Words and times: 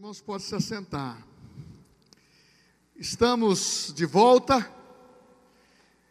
irmãos 0.00 0.22
podem 0.22 0.46
se 0.46 0.54
assentar. 0.54 1.22
Estamos 2.96 3.92
de 3.94 4.06
volta. 4.06 4.66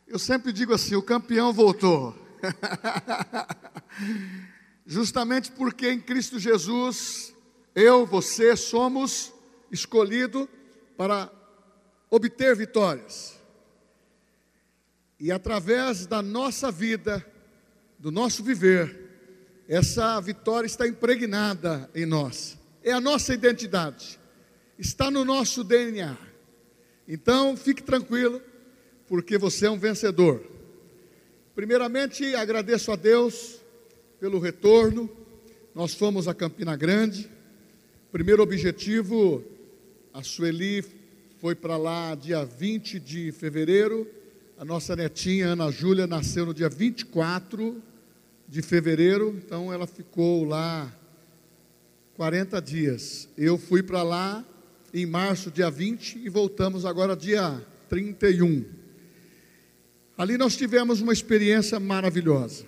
Eu 0.06 0.20
sempre 0.20 0.54
digo 0.54 0.76
assim: 0.76 0.94
o 0.94 1.02
campeão 1.02 1.52
voltou. 1.52 2.16
Justamente 4.86 5.52
porque 5.54 5.90
em 5.90 6.00
Cristo 6.00 6.38
Jesus, 6.38 7.34
eu, 7.74 8.06
você 8.06 8.56
somos 8.56 9.34
escolhidos 9.72 10.48
para 10.96 11.28
obter 12.12 12.56
vitórias. 12.56 13.40
E 15.20 15.32
através 15.32 16.06
da 16.06 16.22
nossa 16.22 16.72
vida, 16.72 17.26
do 17.98 18.12
nosso 18.12 18.44
viver, 18.44 19.66
essa 19.68 20.22
vitória 20.22 20.68
está 20.68 20.88
impregnada 20.88 21.90
em 21.96 22.06
nós 22.06 22.59
é 22.90 22.94
a 22.94 23.02
nossa 23.02 23.34
identidade, 23.34 24.20
está 24.78 25.12
no 25.12 25.24
nosso 25.24 25.64
DNA. 25.64 26.18
Então, 27.08 27.56
fique 27.56 27.84
tranquilo, 27.84 28.42
porque 29.08 29.38
você 29.38 29.68
é 29.68 29.70
um 29.70 29.78
vencedor. 29.78 30.44
Primeiramente, 31.56 32.36
agradeço 32.36 32.92
a 32.92 32.96
Deus 32.96 33.60
pelo 34.20 34.40
retorno. 34.40 35.10
Nós 35.74 35.94
fomos 35.94 36.28
a 36.28 36.34
Campina 36.34 36.76
Grande. 36.76 37.30
Primeiro 38.12 38.42
objetivo, 38.42 39.44
a 40.14 40.24
Sueli 40.24 40.84
foi 41.38 41.56
para 41.56 41.78
lá 41.78 42.16
dia 42.16 42.44
20 42.44 43.00
de 43.00 43.32
fevereiro. 43.32 44.08
A 44.58 44.66
nossa 44.66 44.96
netinha 44.96 45.48
Ana 45.48 45.72
Júlia 45.72 46.06
nasceu 46.06 46.46
no 46.46 46.54
dia 46.54 46.70
24 46.70 47.82
de 48.48 48.62
fevereiro, 48.62 49.36
então 49.38 49.72
ela 49.72 49.86
ficou 49.86 50.44
lá 50.44 50.92
40 52.20 52.62
dias. 52.62 53.30
Eu 53.38 53.58
fui 53.58 53.82
para 53.82 54.04
lá 54.04 54.46
em 54.94 55.06
março, 55.06 55.50
dia 55.50 55.72
20, 55.72 56.18
e 56.18 56.28
voltamos 56.28 56.84
agora 56.84 57.16
dia 57.16 57.66
31. 57.88 58.66
Ali 60.18 60.38
nós 60.38 60.58
tivemos 60.58 61.00
uma 61.00 61.14
experiência 61.14 61.80
maravilhosa. 61.80 62.66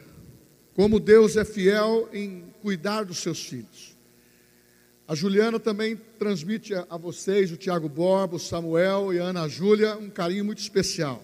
Como 0.73 1.01
Deus 1.01 1.35
é 1.35 1.43
fiel 1.43 2.07
em 2.13 2.45
cuidar 2.61 3.03
dos 3.03 3.17
seus 3.17 3.43
filhos. 3.43 3.93
A 5.05 5.15
Juliana 5.15 5.59
também 5.59 5.99
transmite 6.17 6.73
a 6.73 6.95
vocês, 6.95 7.51
o 7.51 7.57
Tiago 7.57 7.89
Borba, 7.89 8.37
o 8.37 8.39
Samuel 8.39 9.13
e 9.13 9.19
a 9.19 9.25
Ana 9.25 9.49
Júlia, 9.49 9.97
um 9.97 10.09
carinho 10.09 10.45
muito 10.45 10.59
especial. 10.59 11.21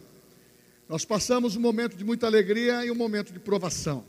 Nós 0.90 1.06
passamos 1.06 1.56
um 1.56 1.62
momento 1.62 1.96
de 1.96 2.04
muita 2.04 2.28
alegria 2.28 2.84
e 2.84 2.92
um 2.92 2.96
momento 2.96 3.32
de 3.32 3.40
provação. 3.40 4.04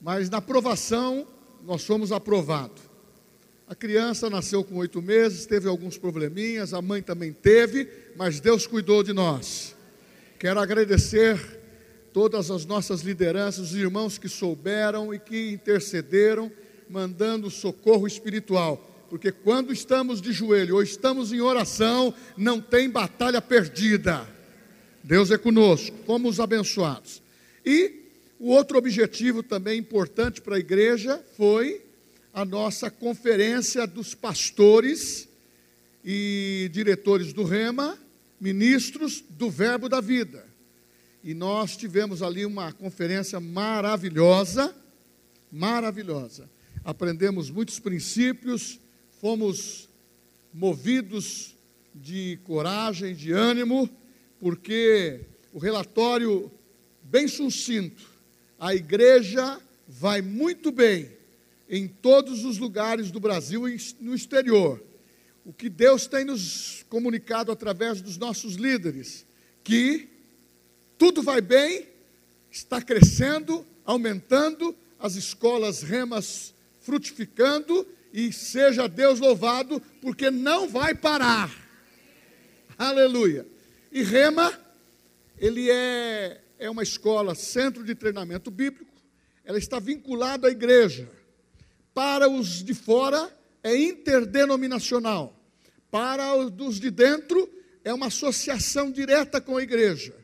Mas 0.00 0.28
na 0.28 0.40
provação, 0.40 1.24
nós 1.64 1.84
fomos 1.84 2.10
aprovados. 2.10 2.85
A 3.68 3.74
criança 3.74 4.30
nasceu 4.30 4.62
com 4.62 4.76
oito 4.76 5.02
meses, 5.02 5.44
teve 5.44 5.66
alguns 5.66 5.98
probleminhas, 5.98 6.72
a 6.72 6.80
mãe 6.80 7.02
também 7.02 7.32
teve, 7.32 7.88
mas 8.14 8.38
Deus 8.38 8.64
cuidou 8.64 9.02
de 9.02 9.12
nós. 9.12 9.74
Quero 10.38 10.60
agradecer 10.60 11.36
todas 12.12 12.48
as 12.48 12.64
nossas 12.64 13.00
lideranças, 13.00 13.72
os 13.72 13.74
irmãos 13.74 14.18
que 14.18 14.28
souberam 14.28 15.12
e 15.12 15.18
que 15.18 15.50
intercederam, 15.50 16.50
mandando 16.88 17.50
socorro 17.50 18.06
espiritual. 18.06 19.04
Porque 19.10 19.32
quando 19.32 19.72
estamos 19.72 20.20
de 20.20 20.30
joelho 20.30 20.76
ou 20.76 20.82
estamos 20.82 21.32
em 21.32 21.40
oração, 21.40 22.14
não 22.36 22.60
tem 22.60 22.88
batalha 22.88 23.42
perdida. 23.42 24.28
Deus 25.02 25.32
é 25.32 25.38
conosco, 25.38 25.96
fomos 26.06 26.38
abençoados. 26.38 27.20
E 27.64 28.12
o 28.38 28.50
outro 28.50 28.78
objetivo 28.78 29.42
também 29.42 29.80
importante 29.80 30.40
para 30.40 30.54
a 30.54 30.60
igreja 30.60 31.20
foi 31.36 31.85
a 32.36 32.44
nossa 32.44 32.90
conferência 32.90 33.86
dos 33.86 34.14
pastores 34.14 35.26
e 36.04 36.68
diretores 36.70 37.32
do 37.32 37.44
Rema, 37.44 37.98
ministros 38.38 39.24
do 39.30 39.48
Verbo 39.48 39.88
da 39.88 40.02
Vida. 40.02 40.46
E 41.24 41.32
nós 41.32 41.78
tivemos 41.78 42.22
ali 42.22 42.44
uma 42.44 42.74
conferência 42.74 43.40
maravilhosa, 43.40 44.76
maravilhosa. 45.50 46.46
Aprendemos 46.84 47.48
muitos 47.48 47.78
princípios, 47.78 48.78
fomos 49.18 49.88
movidos 50.52 51.56
de 51.94 52.38
coragem, 52.44 53.14
de 53.14 53.32
ânimo, 53.32 53.88
porque 54.38 55.22
o 55.54 55.58
relatório 55.58 56.52
bem 57.02 57.28
sucinto, 57.28 58.04
a 58.60 58.74
igreja 58.74 59.58
vai 59.88 60.20
muito 60.20 60.70
bem 60.70 61.15
em 61.68 61.88
todos 61.88 62.44
os 62.44 62.58
lugares 62.58 63.10
do 63.10 63.20
Brasil 63.20 63.68
e 63.68 63.76
no 64.00 64.14
exterior. 64.14 64.82
O 65.44 65.52
que 65.52 65.68
Deus 65.68 66.06
tem 66.06 66.24
nos 66.24 66.84
comunicado 66.88 67.52
através 67.52 68.00
dos 68.00 68.16
nossos 68.16 68.54
líderes, 68.54 69.26
que 69.62 70.08
tudo 70.98 71.22
vai 71.22 71.40
bem, 71.40 71.86
está 72.50 72.80
crescendo, 72.80 73.66
aumentando, 73.84 74.74
as 74.98 75.14
escolas 75.14 75.82
remas 75.82 76.54
frutificando 76.80 77.86
e 78.12 78.32
seja 78.32 78.88
Deus 78.88 79.20
louvado, 79.20 79.80
porque 80.00 80.30
não 80.30 80.68
vai 80.68 80.94
parar. 80.94 81.50
Aleluia. 82.78 83.46
E 83.92 84.02
Rema, 84.02 84.58
ele 85.38 85.70
é, 85.70 86.40
é 86.58 86.70
uma 86.70 86.82
escola, 86.82 87.34
centro 87.34 87.84
de 87.84 87.94
treinamento 87.94 88.50
bíblico, 88.50 88.94
ela 89.44 89.58
está 89.58 89.78
vinculada 89.78 90.48
à 90.48 90.50
igreja. 90.50 91.08
Para 91.96 92.28
os 92.28 92.62
de 92.62 92.74
fora 92.74 93.34
é 93.62 93.74
interdenominacional. 93.74 95.34
Para 95.90 96.36
os 96.36 96.78
de 96.78 96.90
dentro 96.90 97.50
é 97.82 97.94
uma 97.94 98.08
associação 98.08 98.90
direta 98.90 99.40
com 99.40 99.56
a 99.56 99.62
igreja. 99.62 100.14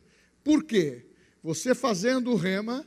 Por 0.45 0.65
quê? 0.65 1.07
Você 1.43 1.75
fazendo 1.75 2.31
o 2.31 2.37
rema, 2.37 2.87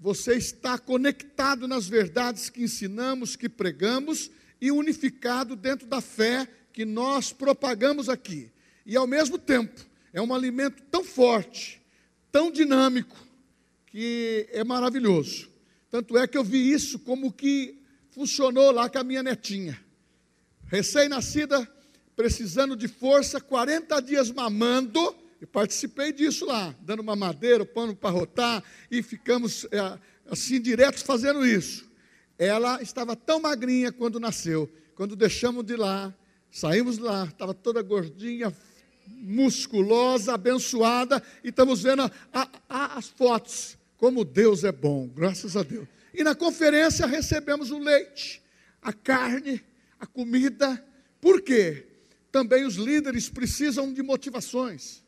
você 0.00 0.34
está 0.34 0.78
conectado 0.78 1.68
nas 1.68 1.86
verdades 1.86 2.48
que 2.48 2.62
ensinamos, 2.62 3.36
que 3.36 3.50
pregamos 3.50 4.30
e 4.58 4.72
unificado 4.72 5.54
dentro 5.54 5.86
da 5.86 6.00
fé 6.00 6.48
que 6.72 6.86
nós 6.86 7.34
propagamos 7.34 8.08
aqui. 8.08 8.50
E 8.86 8.96
ao 8.96 9.06
mesmo 9.06 9.36
tempo, 9.36 9.78
é 10.10 10.22
um 10.22 10.34
alimento 10.34 10.82
tão 10.90 11.04
forte, 11.04 11.82
tão 12.30 12.50
dinâmico, 12.50 13.14
que 13.88 14.48
é 14.52 14.64
maravilhoso. 14.64 15.50
Tanto 15.90 16.16
é 16.16 16.26
que 16.26 16.38
eu 16.38 16.42
vi 16.42 16.72
isso 16.72 16.98
como 16.98 17.30
que 17.30 17.81
funcionou 18.12 18.70
lá 18.70 18.88
com 18.88 18.98
a 18.98 19.04
minha 19.04 19.22
netinha. 19.22 19.78
Recém-nascida, 20.66 21.66
precisando 22.14 22.76
de 22.76 22.86
força, 22.86 23.40
40 23.40 24.00
dias 24.00 24.30
mamando, 24.30 25.16
e 25.40 25.46
participei 25.46 26.12
disso 26.12 26.46
lá, 26.46 26.74
dando 26.80 27.02
mamadeira, 27.02 27.64
pano 27.64 27.96
para 27.96 28.10
rotar, 28.10 28.62
e 28.90 29.02
ficamos 29.02 29.66
é, 29.72 29.98
assim 30.30 30.60
diretos 30.60 31.02
fazendo 31.02 31.44
isso. 31.44 31.90
Ela 32.38 32.80
estava 32.80 33.16
tão 33.16 33.40
magrinha 33.40 33.90
quando 33.90 34.20
nasceu, 34.20 34.70
quando 34.94 35.16
deixamos 35.16 35.64
de 35.64 35.74
lá, 35.74 36.14
saímos 36.50 36.96
de 36.96 37.02
lá, 37.02 37.24
estava 37.24 37.54
toda 37.54 37.82
gordinha, 37.82 38.54
musculosa, 39.06 40.34
abençoada, 40.34 41.22
e 41.42 41.48
estamos 41.48 41.82
vendo 41.82 42.02
a, 42.32 42.48
a, 42.68 42.98
as 42.98 43.08
fotos, 43.08 43.76
como 43.96 44.24
Deus 44.24 44.64
é 44.64 44.72
bom, 44.72 45.08
graças 45.08 45.56
a 45.56 45.62
Deus. 45.62 45.88
E 46.14 46.22
na 46.22 46.34
conferência 46.34 47.06
recebemos 47.06 47.70
o 47.70 47.78
leite, 47.78 48.42
a 48.80 48.92
carne, 48.92 49.62
a 49.98 50.06
comida. 50.06 50.84
Por 51.20 51.40
quê? 51.40 51.86
Também 52.30 52.64
os 52.64 52.74
líderes 52.74 53.28
precisam 53.28 53.92
de 53.92 54.02
motivações. 54.02 55.02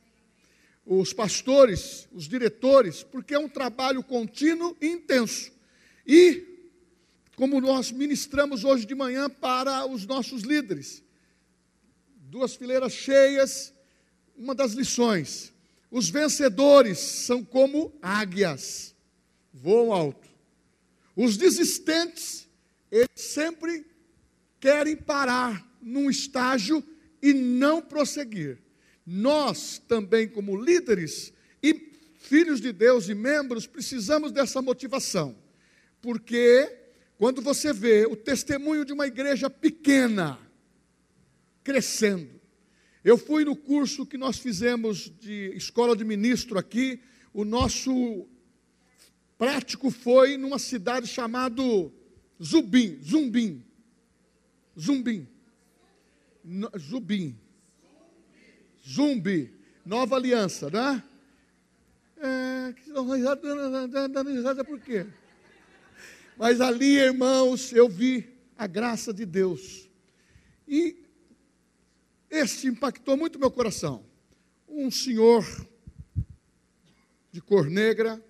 Os 0.86 1.12
pastores, 1.12 2.08
os 2.12 2.28
diretores, 2.28 3.02
porque 3.02 3.34
é 3.34 3.38
um 3.38 3.48
trabalho 3.48 4.02
contínuo 4.02 4.76
e 4.80 4.86
intenso. 4.86 5.50
E, 6.06 6.44
como 7.36 7.60
nós 7.60 7.90
ministramos 7.90 8.64
hoje 8.64 8.84
de 8.84 8.94
manhã 8.94 9.28
para 9.28 9.86
os 9.86 10.06
nossos 10.06 10.42
líderes, 10.42 11.02
duas 12.34 12.54
fileiras 12.54 12.92
cheias, 12.92 13.72
uma 14.36 14.54
das 14.54 14.72
lições: 14.72 15.52
os 15.90 16.08
vencedores 16.10 16.98
são 16.98 17.44
como 17.44 17.92
águias, 18.02 18.94
voam 19.52 19.92
alto. 19.92 20.33
Os 21.16 21.36
desistentes, 21.36 22.48
eles 22.90 23.08
sempre 23.14 23.86
querem 24.58 24.96
parar 24.96 25.64
num 25.80 26.10
estágio 26.10 26.82
e 27.22 27.32
não 27.32 27.80
prosseguir. 27.80 28.58
Nós 29.06 29.78
também, 29.86 30.26
como 30.26 30.56
líderes 30.56 31.32
e 31.62 31.92
filhos 32.18 32.60
de 32.60 32.72
Deus 32.72 33.08
e 33.08 33.14
membros, 33.14 33.66
precisamos 33.66 34.32
dessa 34.32 34.62
motivação. 34.62 35.36
Porque 36.00 36.70
quando 37.16 37.40
você 37.42 37.72
vê 37.72 38.06
o 38.06 38.16
testemunho 38.16 38.84
de 38.84 38.92
uma 38.92 39.06
igreja 39.06 39.48
pequena 39.48 40.38
crescendo, 41.62 42.40
eu 43.04 43.18
fui 43.18 43.44
no 43.44 43.54
curso 43.54 44.06
que 44.06 44.16
nós 44.16 44.38
fizemos 44.38 45.12
de 45.20 45.52
escola 45.54 45.94
de 45.94 46.04
ministro 46.04 46.58
aqui, 46.58 47.00
o 47.34 47.44
nosso 47.44 48.26
prático 49.38 49.90
foi 49.90 50.36
numa 50.36 50.58
cidade 50.58 51.06
chamada 51.06 51.62
Zubim, 52.42 52.98
Zumbim. 53.02 53.64
Zumbim. 54.78 55.28
Zubim. 56.78 57.38
Zumbi. 58.86 59.54
Nova 59.84 60.16
aliança, 60.16 60.70
né? 60.70 61.02
É, 62.16 62.74
dando 64.08 64.30
risada 64.30 64.64
por 64.64 64.80
quê? 64.80 65.06
Mas 66.36 66.60
ali, 66.60 66.96
irmãos, 66.96 67.72
eu 67.72 67.88
vi 67.88 68.34
a 68.56 68.66
graça 68.66 69.12
de 69.12 69.24
Deus. 69.24 69.88
E 70.66 70.96
este 72.30 72.66
impactou 72.66 73.16
muito 73.16 73.38
meu 73.38 73.50
coração. 73.50 74.04
Um 74.68 74.90
senhor 74.90 75.44
de 77.30 77.40
cor 77.40 77.68
negra, 77.68 78.22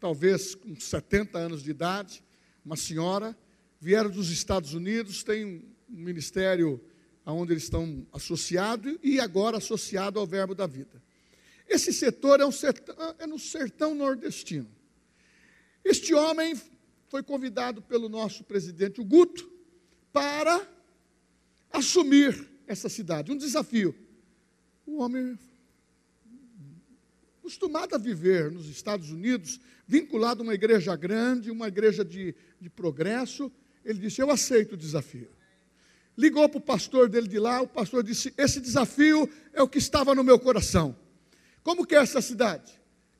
talvez 0.00 0.54
com 0.54 0.78
70 0.78 1.38
anos 1.38 1.62
de 1.62 1.70
idade, 1.70 2.22
uma 2.64 2.76
senhora, 2.76 3.36
vieram 3.80 4.10
dos 4.10 4.30
Estados 4.30 4.74
Unidos, 4.74 5.22
tem 5.22 5.44
um 5.44 5.62
ministério 5.88 6.80
onde 7.24 7.52
eles 7.52 7.64
estão 7.64 8.06
associados 8.12 8.98
e 9.02 9.20
agora 9.20 9.58
associado 9.58 10.18
ao 10.18 10.26
Verbo 10.26 10.54
da 10.54 10.66
Vida. 10.66 11.02
Esse 11.68 11.92
setor 11.92 12.40
é, 12.40 12.46
um 12.46 12.52
sertão, 12.52 12.96
é 13.18 13.26
no 13.26 13.38
sertão 13.38 13.94
nordestino. 13.94 14.68
Este 15.84 16.14
homem 16.14 16.58
foi 17.08 17.22
convidado 17.22 17.82
pelo 17.82 18.08
nosso 18.08 18.44
presidente, 18.44 19.00
o 19.00 19.04
Guto, 19.04 19.50
para 20.12 20.66
assumir 21.70 22.50
essa 22.66 22.88
cidade, 22.88 23.30
um 23.30 23.36
desafio. 23.36 23.94
O 24.86 25.02
homem, 25.02 25.38
acostumado 27.48 27.94
a 27.94 27.98
viver 27.98 28.52
nos 28.52 28.68
Estados 28.68 29.10
Unidos, 29.10 29.58
vinculado 29.86 30.42
a 30.42 30.44
uma 30.44 30.52
igreja 30.52 30.94
grande, 30.94 31.50
uma 31.50 31.66
igreja 31.66 32.04
de, 32.04 32.34
de 32.60 32.68
progresso, 32.68 33.50
ele 33.82 33.98
disse: 33.98 34.20
Eu 34.20 34.30
aceito 34.30 34.74
o 34.74 34.76
desafio. 34.76 35.30
Ligou 36.16 36.46
para 36.46 36.58
o 36.58 36.60
pastor 36.60 37.08
dele 37.08 37.26
de 37.26 37.38
lá, 37.38 37.62
o 37.62 37.66
pastor 37.66 38.02
disse: 38.02 38.34
Esse 38.36 38.60
desafio 38.60 39.28
é 39.54 39.62
o 39.62 39.68
que 39.68 39.78
estava 39.78 40.14
no 40.14 40.22
meu 40.22 40.38
coração. 40.38 40.94
Como 41.62 41.86
que 41.86 41.94
é 41.94 41.98
essa 41.98 42.20
cidade? 42.20 42.70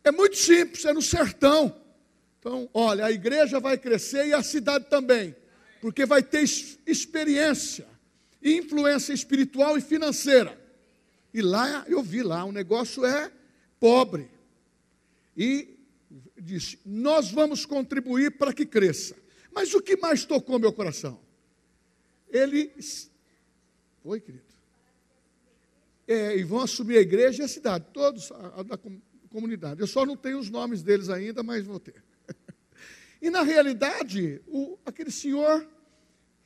É 0.04 0.12
muito 0.12 0.36
simples, 0.36 0.84
é 0.84 0.92
no 0.92 1.00
sertão. 1.00 1.74
Então, 2.38 2.68
olha, 2.74 3.06
a 3.06 3.10
igreja 3.10 3.58
vai 3.58 3.78
crescer 3.78 4.26
e 4.26 4.34
a 4.34 4.42
cidade 4.42 4.86
também, 4.90 5.34
porque 5.80 6.04
vai 6.04 6.22
ter 6.22 6.44
experiência, 6.86 7.86
influência 8.42 9.14
espiritual 9.14 9.78
e 9.78 9.80
financeira. 9.80 10.58
E 11.32 11.40
lá, 11.40 11.84
eu 11.88 12.02
vi 12.02 12.22
lá, 12.22 12.44
o 12.44 12.52
negócio 12.52 13.04
é 13.06 13.32
pobre. 13.78 14.28
E 15.36 15.76
disse: 16.36 16.78
Nós 16.84 17.30
vamos 17.30 17.64
contribuir 17.64 18.32
para 18.32 18.52
que 18.52 18.66
cresça. 18.66 19.16
Mas 19.52 19.72
o 19.74 19.80
que 19.80 19.96
mais 19.96 20.24
tocou 20.24 20.58
meu 20.58 20.72
coração? 20.72 21.20
Ele. 22.28 22.72
Oi, 24.04 24.20
querido. 24.20 24.44
É, 26.06 26.36
e 26.36 26.42
vão 26.42 26.60
assumir 26.60 26.96
a 26.96 27.02
igreja 27.02 27.42
e 27.42 27.44
a 27.44 27.48
cidade, 27.48 27.84
todos 27.92 28.32
a, 28.32 28.60
a 28.60 28.62
da 28.62 28.78
comunidade. 29.28 29.80
Eu 29.80 29.86
só 29.86 30.06
não 30.06 30.16
tenho 30.16 30.38
os 30.38 30.48
nomes 30.48 30.82
deles 30.82 31.10
ainda, 31.10 31.42
mas 31.42 31.64
vou 31.64 31.80
ter. 31.80 32.02
E 33.20 33.30
na 33.30 33.42
realidade, 33.42 34.40
o, 34.46 34.78
aquele 34.86 35.10
senhor, 35.10 35.68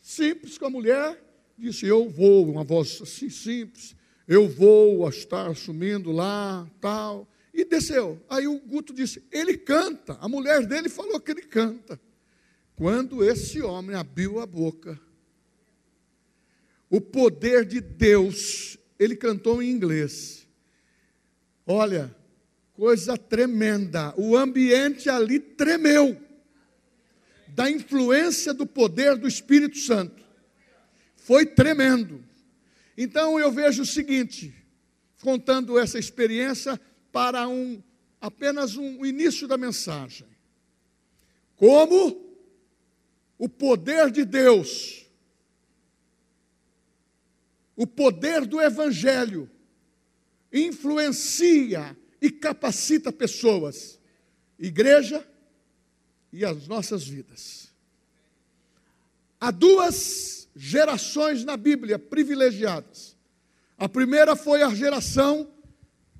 simples 0.00 0.56
com 0.56 0.64
a 0.64 0.70
mulher, 0.70 1.22
disse: 1.58 1.86
Eu 1.86 2.08
vou, 2.08 2.48
uma 2.48 2.64
voz 2.64 2.98
assim 3.02 3.28
simples, 3.28 3.94
eu 4.26 4.48
vou 4.48 5.08
estar 5.08 5.48
assumindo 5.48 6.12
lá, 6.12 6.68
tal. 6.80 7.28
E 7.52 7.64
desceu. 7.64 8.20
Aí 8.30 8.46
o 8.46 8.58
Guto 8.58 8.94
disse: 8.94 9.22
Ele 9.30 9.56
canta. 9.56 10.16
A 10.20 10.28
mulher 10.28 10.66
dele 10.66 10.88
falou 10.88 11.20
que 11.20 11.30
ele 11.30 11.42
canta. 11.42 12.00
Quando 12.74 13.22
esse 13.22 13.60
homem 13.60 13.94
abriu 13.94 14.40
a 14.40 14.46
boca, 14.46 14.98
o 16.88 17.00
poder 17.00 17.64
de 17.64 17.80
Deus, 17.80 18.78
ele 18.98 19.16
cantou 19.16 19.62
em 19.62 19.70
inglês. 19.70 20.46
Olha, 21.66 22.14
coisa 22.74 23.16
tremenda. 23.16 24.14
O 24.16 24.36
ambiente 24.36 25.08
ali 25.08 25.38
tremeu 25.38 26.20
da 27.48 27.70
influência 27.70 28.54
do 28.54 28.66
poder 28.66 29.16
do 29.16 29.28
Espírito 29.28 29.76
Santo. 29.78 30.22
Foi 31.16 31.44
tremendo. 31.46 32.24
Então 32.96 33.38
eu 33.38 33.50
vejo 33.50 33.82
o 33.82 33.86
seguinte, 33.86 34.54
contando 35.20 35.78
essa 35.78 35.98
experiência 35.98 36.80
para 37.10 37.48
um 37.48 37.82
apenas 38.20 38.76
um 38.76 39.04
início 39.04 39.48
da 39.48 39.58
mensagem. 39.58 40.28
Como 41.56 42.36
o 43.36 43.48
poder 43.48 44.10
de 44.10 44.24
Deus, 44.24 45.04
o 47.74 47.86
poder 47.86 48.46
do 48.46 48.60
evangelho 48.60 49.50
influencia 50.52 51.96
e 52.20 52.30
capacita 52.30 53.10
pessoas. 53.10 53.98
Igreja, 54.58 55.26
e 56.32 56.44
as 56.44 56.66
nossas 56.66 57.06
vidas. 57.06 57.70
Há 59.40 59.50
duas 59.50 60.41
gerações 60.54 61.44
na 61.44 61.56
Bíblia 61.56 61.98
privilegiadas. 61.98 63.16
A 63.78 63.88
primeira 63.88 64.36
foi 64.36 64.62
a 64.62 64.74
geração 64.74 65.50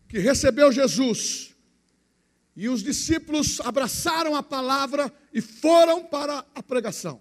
que 0.08 0.18
recebeu 0.18 0.72
Jesus. 0.72 1.54
E 2.54 2.68
os 2.68 2.82
discípulos 2.82 3.60
abraçaram 3.60 4.34
a 4.34 4.42
palavra 4.42 5.12
e 5.32 5.40
foram 5.40 6.04
para 6.04 6.44
a 6.54 6.62
pregação. 6.62 7.20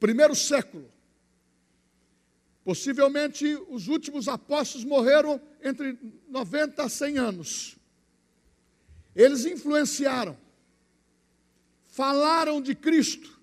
Primeiro 0.00 0.34
século. 0.34 0.90
Possivelmente 2.64 3.46
os 3.68 3.88
últimos 3.88 4.26
apóstolos 4.26 4.84
morreram 4.84 5.40
entre 5.62 5.98
90 6.28 6.82
a 6.82 6.88
100 6.88 7.18
anos. 7.18 7.76
Eles 9.14 9.44
influenciaram 9.44 10.36
falaram 11.94 12.60
de 12.60 12.74
Cristo, 12.74 13.33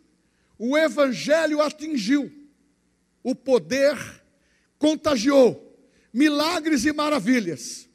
o 0.63 0.77
Evangelho 0.77 1.59
atingiu, 1.59 2.31
o 3.23 3.33
poder 3.33 3.97
contagiou, 4.77 5.75
milagres 6.13 6.85
e 6.85 6.93
maravilhas. 6.93 7.89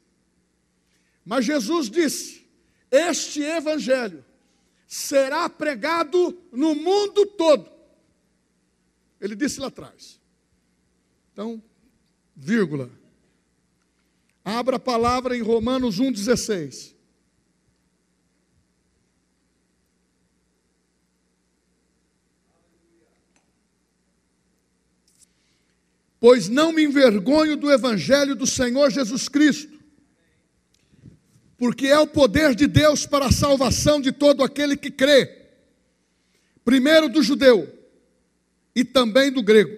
Mas 1.23 1.45
Jesus 1.45 1.89
disse: 1.89 2.45
Este 2.91 3.41
Evangelho 3.41 4.23
será 4.85 5.47
pregado 5.47 6.37
no 6.51 6.75
mundo 6.75 7.25
todo. 7.25 7.71
Ele 9.21 9.33
disse 9.33 9.61
lá 9.61 9.67
atrás. 9.67 10.19
Então, 11.31 11.63
vírgula. 12.35 12.91
Abra 14.43 14.75
a 14.75 14.79
palavra 14.79 15.37
em 15.37 15.41
Romanos 15.41 16.01
1,16. 16.01 16.96
Pois 26.19 26.49
não 26.49 26.71
me 26.71 26.83
envergonho 26.83 27.55
do 27.55 27.71
Evangelho 27.71 28.35
do 28.35 28.47
Senhor 28.47 28.89
Jesus 28.91 29.27
Cristo, 29.27 29.77
porque 31.57 31.87
é 31.87 31.99
o 31.99 32.07
poder 32.07 32.55
de 32.55 32.67
Deus 32.67 33.05
para 33.05 33.27
a 33.27 33.31
salvação 33.31 33.99
de 33.99 34.11
todo 34.11 34.43
aquele 34.43 34.75
que 34.75 34.91
crê, 34.91 35.45
primeiro 36.63 37.09
do 37.09 37.21
judeu 37.21 37.71
e 38.75 38.83
também 38.83 39.31
do 39.31 39.41
grego, 39.41 39.77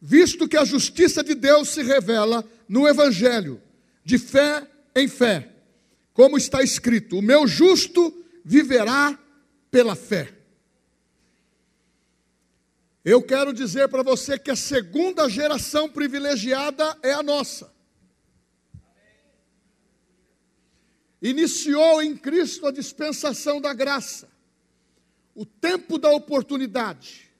visto 0.00 0.48
que 0.48 0.56
a 0.56 0.64
justiça 0.64 1.22
de 1.22 1.34
Deus 1.34 1.68
se 1.68 1.82
revela 1.82 2.44
no 2.68 2.86
Evangelho, 2.86 3.60
de 4.04 4.18
fé 4.18 4.66
em 4.94 5.08
fé, 5.08 5.48
como 6.12 6.36
está 6.36 6.62
escrito: 6.62 7.18
o 7.18 7.22
meu 7.22 7.46
justo 7.46 8.24
viverá 8.44 9.18
pela 9.70 9.94
fé. 9.94 10.37
Eu 13.04 13.22
quero 13.22 13.52
dizer 13.52 13.88
para 13.88 14.02
você 14.02 14.38
que 14.38 14.50
a 14.50 14.56
segunda 14.56 15.28
geração 15.28 15.88
privilegiada 15.88 16.98
é 17.02 17.12
a 17.12 17.22
nossa. 17.22 17.72
Iniciou 21.22 22.02
em 22.02 22.16
Cristo 22.16 22.66
a 22.66 22.72
dispensação 22.72 23.60
da 23.60 23.72
graça, 23.72 24.28
o 25.34 25.44
tempo 25.46 25.98
da 25.98 26.10
oportunidade, 26.10 27.30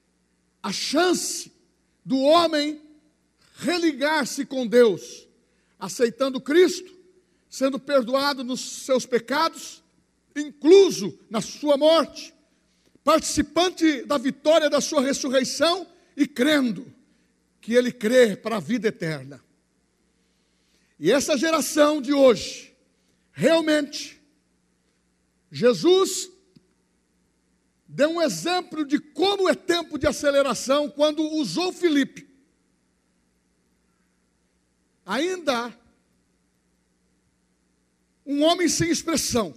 a 0.61 0.71
chance 0.71 1.51
do 2.03 2.17
homem 2.19 2.81
religar-se 3.55 4.45
com 4.45 4.65
Deus, 4.65 5.27
aceitando 5.77 6.41
Cristo, 6.41 6.93
sendo 7.49 7.79
perdoado 7.79 8.43
nos 8.43 8.59
seus 8.85 9.05
pecados, 9.05 9.83
incluso 10.35 11.17
na 11.29 11.41
sua 11.41 11.77
morte 11.77 12.33
participante 13.03 14.03
da 14.03 14.17
vitória 14.17 14.69
da 14.69 14.81
sua 14.81 15.01
ressurreição 15.01 15.87
e 16.15 16.27
crendo 16.27 16.93
que 17.61 17.73
ele 17.73 17.91
crê 17.91 18.35
para 18.35 18.57
a 18.57 18.59
vida 18.59 18.87
eterna. 18.87 19.43
E 20.99 21.11
essa 21.11 21.37
geração 21.37 22.01
de 22.01 22.13
hoje, 22.13 22.75
realmente, 23.31 24.21
Jesus 25.51 26.29
deu 27.87 28.09
um 28.09 28.21
exemplo 28.21 28.85
de 28.85 28.99
como 28.99 29.49
é 29.49 29.55
tempo 29.55 29.97
de 29.97 30.05
aceleração 30.05 30.89
quando 30.89 31.23
usou 31.23 31.71
Filipe. 31.71 32.29
Ainda 35.05 35.75
um 38.25 38.43
homem 38.43 38.67
sem 38.67 38.91
expressão, 38.91 39.55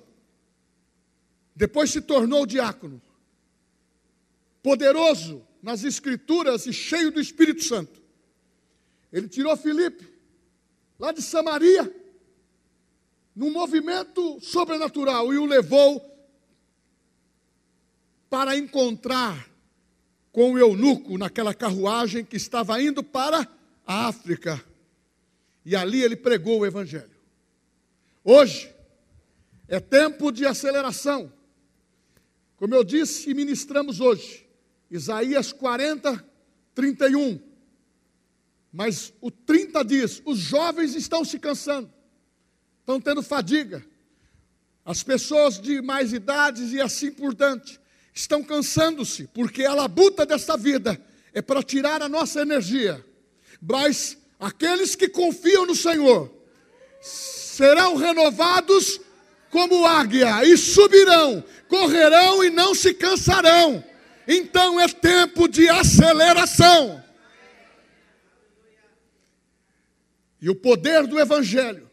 depois 1.54 1.90
se 1.90 2.00
tornou 2.00 2.46
diácono, 2.46 3.02
poderoso 4.62 5.46
nas 5.62 5.84
Escrituras 5.84 6.66
e 6.66 6.72
cheio 6.72 7.10
do 7.10 7.20
Espírito 7.20 7.64
Santo. 7.64 8.00
Ele 9.12 9.28
tirou 9.28 9.56
Filipe, 9.56 10.08
lá 10.98 11.12
de 11.12 11.20
Samaria, 11.20 11.94
num 13.34 13.50
movimento 13.50 14.40
sobrenatural, 14.40 15.32
e 15.32 15.38
o 15.38 15.46
levou 15.46 16.00
para 18.30 18.56
encontrar 18.56 19.50
com 20.30 20.52
o 20.52 20.58
eunuco 20.58 21.18
naquela 21.18 21.52
carruagem 21.52 22.24
que 22.24 22.36
estava 22.36 22.80
indo 22.80 23.02
para 23.02 23.46
a 23.86 24.06
África. 24.08 24.64
E 25.64 25.76
ali 25.76 26.02
ele 26.02 26.16
pregou 26.16 26.60
o 26.60 26.66
Evangelho. 26.66 27.10
Hoje 28.24 28.74
é 29.68 29.78
tempo 29.78 30.32
de 30.32 30.46
aceleração. 30.46 31.32
Como 32.56 32.74
eu 32.74 32.84
disse, 32.84 33.34
ministramos 33.34 34.00
hoje, 34.00 34.46
Isaías 34.92 35.52
40, 35.52 36.22
31. 36.74 37.40
Mas 38.70 39.10
o 39.22 39.30
30 39.30 39.82
diz: 39.82 40.22
os 40.22 40.38
jovens 40.38 40.94
estão 40.94 41.24
se 41.24 41.38
cansando, 41.38 41.90
estão 42.80 43.00
tendo 43.00 43.22
fadiga. 43.22 43.82
As 44.84 45.02
pessoas 45.02 45.58
de 45.58 45.80
mais 45.80 46.12
idades 46.12 46.72
e 46.72 46.80
assim 46.80 47.10
por 47.10 47.34
diante 47.34 47.80
estão 48.12 48.42
cansando-se, 48.42 49.28
porque 49.28 49.64
a 49.64 49.72
labuta 49.72 50.26
desta 50.26 50.58
vida 50.58 51.00
é 51.32 51.40
para 51.40 51.62
tirar 51.62 52.02
a 52.02 52.08
nossa 52.08 52.42
energia. 52.42 53.02
Mas 53.62 54.18
aqueles 54.38 54.94
que 54.94 55.08
confiam 55.08 55.64
no 55.64 55.74
Senhor 55.74 56.30
serão 57.00 57.96
renovados 57.96 59.00
como 59.50 59.86
águia 59.86 60.44
e 60.44 60.54
subirão, 60.58 61.42
correrão 61.66 62.44
e 62.44 62.50
não 62.50 62.74
se 62.74 62.92
cansarão. 62.92 63.82
Então 64.26 64.80
é 64.80 64.88
tempo 64.88 65.48
de 65.48 65.68
aceleração. 65.68 67.02
E 70.40 70.50
o 70.50 70.54
poder 70.54 71.06
do 71.06 71.20
Evangelho 71.20 71.88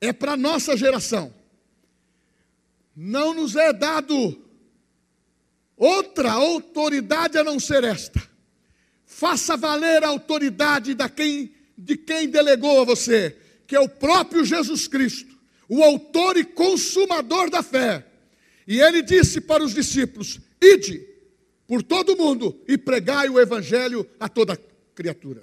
é 0.00 0.12
para 0.12 0.32
a 0.32 0.36
nossa 0.36 0.76
geração. 0.76 1.32
Não 2.94 3.32
nos 3.32 3.56
é 3.56 3.72
dado 3.72 4.38
outra 5.76 6.32
autoridade 6.32 7.38
a 7.38 7.44
não 7.44 7.58
ser 7.58 7.84
esta. 7.84 8.22
Faça 9.06 9.56
valer 9.56 10.04
a 10.04 10.08
autoridade 10.08 10.94
da 10.94 11.08
quem, 11.08 11.54
de 11.76 11.96
quem 11.96 12.28
delegou 12.28 12.80
a 12.80 12.84
você, 12.84 13.36
que 13.66 13.76
é 13.76 13.80
o 13.80 13.88
próprio 13.88 14.44
Jesus 14.44 14.86
Cristo, 14.86 15.38
o 15.68 15.82
autor 15.82 16.36
e 16.36 16.44
consumador 16.44 17.48
da 17.48 17.62
fé. 17.62 18.06
E 18.66 18.80
ele 18.80 19.02
disse 19.02 19.40
para 19.40 19.62
os 19.62 19.72
discípulos: 19.72 20.40
Ide 20.60 21.11
por 21.72 21.82
todo 21.82 22.14
mundo 22.14 22.62
e 22.68 22.76
pregai 22.76 23.30
o 23.30 23.40
evangelho 23.40 24.06
a 24.20 24.28
toda 24.28 24.58
criatura. 24.94 25.42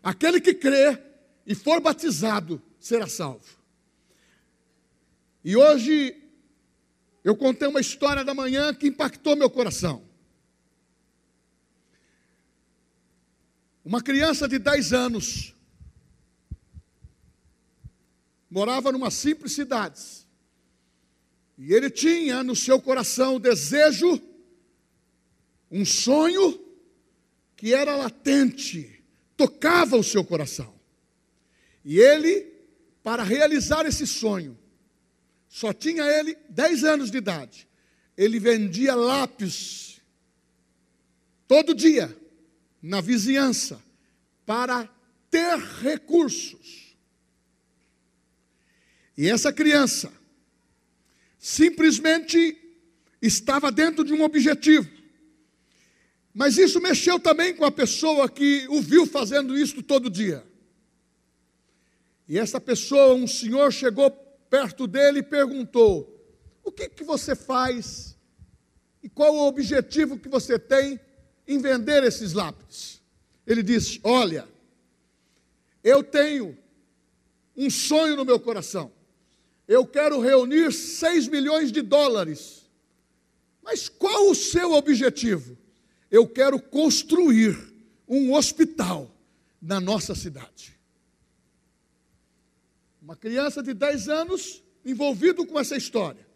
Aquele 0.00 0.40
que 0.40 0.54
crê 0.54 0.96
e 1.44 1.56
for 1.56 1.80
batizado 1.80 2.62
será 2.78 3.08
salvo. 3.08 3.58
E 5.44 5.56
hoje 5.56 6.16
eu 7.24 7.36
contei 7.36 7.66
uma 7.66 7.80
história 7.80 8.24
da 8.24 8.32
manhã 8.32 8.72
que 8.72 8.86
impactou 8.86 9.34
meu 9.34 9.50
coração. 9.50 10.04
Uma 13.84 14.00
criança 14.00 14.46
de 14.46 14.56
10 14.56 14.92
anos 14.92 15.56
morava 18.48 18.92
numa 18.92 19.10
simples 19.10 19.50
cidade. 19.50 20.00
E 21.58 21.74
ele 21.74 21.90
tinha 21.90 22.44
no 22.44 22.54
seu 22.54 22.80
coração 22.80 23.34
o 23.34 23.40
desejo, 23.40 24.29
um 25.70 25.84
sonho 25.84 26.60
que 27.56 27.74
era 27.74 27.94
latente, 27.96 29.02
tocava 29.36 29.96
o 29.96 30.02
seu 30.02 30.24
coração. 30.24 30.74
E 31.84 31.98
ele, 31.98 32.46
para 33.02 33.22
realizar 33.22 33.86
esse 33.86 34.06
sonho, 34.06 34.58
só 35.48 35.72
tinha 35.72 36.04
ele 36.04 36.36
10 36.48 36.84
anos 36.84 37.10
de 37.10 37.18
idade. 37.18 37.68
Ele 38.16 38.38
vendia 38.38 38.94
lápis 38.94 40.00
todo 41.46 41.74
dia 41.74 42.16
na 42.82 43.00
vizinhança 43.00 43.82
para 44.46 44.88
ter 45.30 45.58
recursos. 45.58 46.96
E 49.16 49.28
essa 49.28 49.52
criança 49.52 50.12
simplesmente 51.38 52.56
estava 53.20 53.70
dentro 53.70 54.04
de 54.04 54.12
um 54.12 54.22
objetivo. 54.22 54.88
Mas 56.32 56.56
isso 56.56 56.80
mexeu 56.80 57.18
também 57.18 57.54
com 57.54 57.64
a 57.64 57.72
pessoa 57.72 58.28
que 58.28 58.66
o 58.68 58.80
viu 58.80 59.06
fazendo 59.06 59.56
isso 59.56 59.82
todo 59.82 60.08
dia. 60.08 60.44
E 62.28 62.38
essa 62.38 62.60
pessoa, 62.60 63.14
um 63.14 63.26
senhor, 63.26 63.72
chegou 63.72 64.10
perto 64.48 64.86
dele 64.86 65.18
e 65.18 65.22
perguntou: 65.22 66.24
O 66.62 66.70
que, 66.70 66.88
que 66.88 67.02
você 67.02 67.34
faz 67.34 68.16
e 69.02 69.08
qual 69.08 69.34
o 69.34 69.48
objetivo 69.48 70.18
que 70.18 70.28
você 70.28 70.58
tem 70.58 71.00
em 71.48 71.58
vender 71.58 72.04
esses 72.04 72.32
lápis? 72.32 73.02
Ele 73.44 73.62
disse: 73.62 74.00
Olha, 74.04 74.46
eu 75.82 76.04
tenho 76.04 76.56
um 77.56 77.68
sonho 77.68 78.14
no 78.14 78.24
meu 78.24 78.38
coração. 78.38 78.92
Eu 79.66 79.86
quero 79.86 80.20
reunir 80.20 80.72
6 80.72 81.28
milhões 81.28 81.72
de 81.72 81.82
dólares. 81.82 82.70
Mas 83.62 83.88
qual 83.88 84.30
o 84.30 84.34
seu 84.34 84.72
objetivo? 84.72 85.56
Eu 86.10 86.26
quero 86.26 86.60
construir 86.60 87.56
um 88.08 88.34
hospital 88.34 89.14
na 89.62 89.80
nossa 89.80 90.14
cidade. 90.14 90.76
Uma 93.00 93.16
criança 93.16 93.62
de 93.62 93.72
10 93.72 94.08
anos 94.08 94.62
envolvido 94.84 95.46
com 95.46 95.58
essa 95.58 95.76
história. 95.76 96.26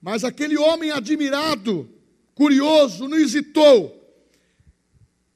Mas 0.00 0.24
aquele 0.24 0.56
homem 0.56 0.90
admirado, 0.90 1.88
curioso, 2.34 3.06
não 3.06 3.18
hesitou. 3.18 3.96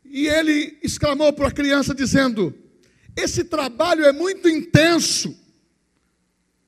E 0.05 0.27
ele 0.27 0.79
exclamou 0.83 1.33
para 1.33 1.49
a 1.49 1.53
criança, 1.53 1.95
dizendo: 1.95 2.55
Esse 3.17 3.45
trabalho 3.45 4.05
é 4.05 4.13
muito 4.13 4.49
intenso 4.49 5.37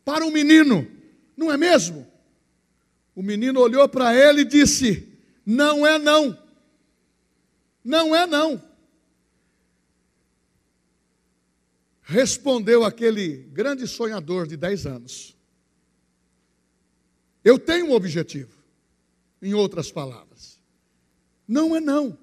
para 0.04 0.24
um 0.24 0.30
menino, 0.30 0.86
não 1.36 1.50
é 1.50 1.56
mesmo? 1.56 2.06
O 3.14 3.22
menino 3.22 3.60
olhou 3.60 3.88
para 3.88 4.14
ele 4.14 4.42
e 4.42 4.44
disse: 4.44 5.08
Não 5.44 5.86
é 5.86 5.98
não. 5.98 6.36
Não 7.86 8.14
é 8.14 8.26
não. 8.26 8.60
respondeu 12.06 12.84
aquele 12.84 13.38
grande 13.52 13.86
sonhador 13.86 14.46
de 14.46 14.56
10 14.56 14.86
anos: 14.86 15.36
Eu 17.44 17.58
tenho 17.58 17.86
um 17.86 17.92
objetivo. 17.92 18.56
Em 19.42 19.52
outras 19.52 19.92
palavras, 19.92 20.58
não 21.46 21.76
é 21.76 21.80
não. 21.80 22.18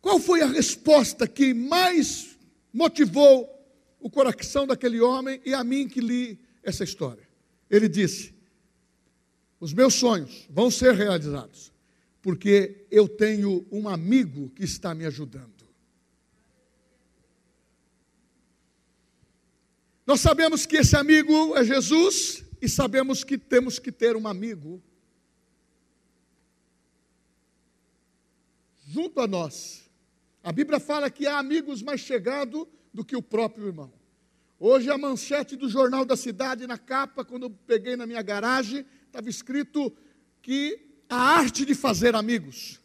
Qual 0.00 0.18
foi 0.18 0.40
a 0.40 0.46
resposta 0.46 1.28
que 1.28 1.52
mais 1.52 2.38
motivou 2.72 3.48
o 4.00 4.08
coração 4.08 4.66
daquele 4.66 4.98
homem 4.98 5.42
e 5.44 5.52
a 5.52 5.62
mim 5.62 5.86
que 5.86 6.00
li 6.00 6.40
essa 6.62 6.82
história? 6.84 7.28
Ele 7.68 7.86
disse: 7.86 8.34
Os 9.60 9.74
meus 9.74 9.94
sonhos 9.94 10.46
vão 10.48 10.70
ser 10.70 10.94
realizados, 10.94 11.70
porque 12.22 12.86
eu 12.88 13.08
tenho 13.08 13.66
um 13.70 13.88
amigo 13.88 14.48
que 14.50 14.62
está 14.62 14.94
me 14.94 15.04
ajudando. 15.04 15.50
Nós 20.06 20.20
sabemos 20.20 20.64
que 20.64 20.76
esse 20.76 20.96
amigo 20.96 21.56
é 21.56 21.64
Jesus 21.64 22.44
e 22.60 22.68
sabemos 22.68 23.24
que 23.24 23.36
temos 23.36 23.80
que 23.80 23.90
ter 23.90 24.16
um 24.16 24.28
amigo 24.28 24.80
junto 28.86 29.20
a 29.20 29.26
nós. 29.26 29.90
A 30.44 30.52
Bíblia 30.52 30.78
fala 30.78 31.10
que 31.10 31.26
há 31.26 31.38
amigos 31.38 31.82
mais 31.82 32.00
chegados 32.00 32.66
do 32.94 33.04
que 33.04 33.16
o 33.16 33.22
próprio 33.22 33.66
irmão. 33.66 33.92
Hoje 34.60 34.90
a 34.90 34.98
manchete 34.98 35.56
do 35.56 35.68
Jornal 35.68 36.04
da 36.04 36.16
Cidade, 36.16 36.68
na 36.68 36.78
capa, 36.78 37.24
quando 37.24 37.44
eu 37.44 37.50
peguei 37.50 37.96
na 37.96 38.06
minha 38.06 38.22
garagem, 38.22 38.86
estava 39.06 39.28
escrito 39.28 39.92
que 40.40 40.91
a 41.12 41.36
arte 41.36 41.66
de 41.66 41.74
fazer 41.74 42.14
amigos. 42.14 42.80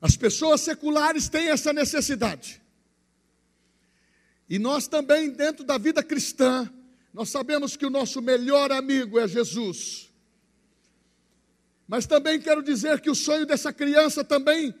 As 0.00 0.16
pessoas 0.16 0.62
seculares 0.62 1.28
têm 1.28 1.48
essa 1.48 1.74
necessidade. 1.74 2.62
E 4.48 4.58
nós 4.58 4.88
também, 4.88 5.28
dentro 5.28 5.62
da 5.62 5.76
vida 5.76 6.02
cristã, 6.02 6.72
nós 7.12 7.28
sabemos 7.28 7.76
que 7.76 7.84
o 7.84 7.90
nosso 7.90 8.22
melhor 8.22 8.72
amigo 8.72 9.18
é 9.18 9.28
Jesus. 9.28 10.10
Mas 11.86 12.06
também 12.06 12.40
quero 12.40 12.62
dizer 12.62 12.98
que 13.02 13.10
o 13.10 13.14
sonho 13.14 13.44
dessa 13.44 13.70
criança 13.70 14.24
também 14.24 14.74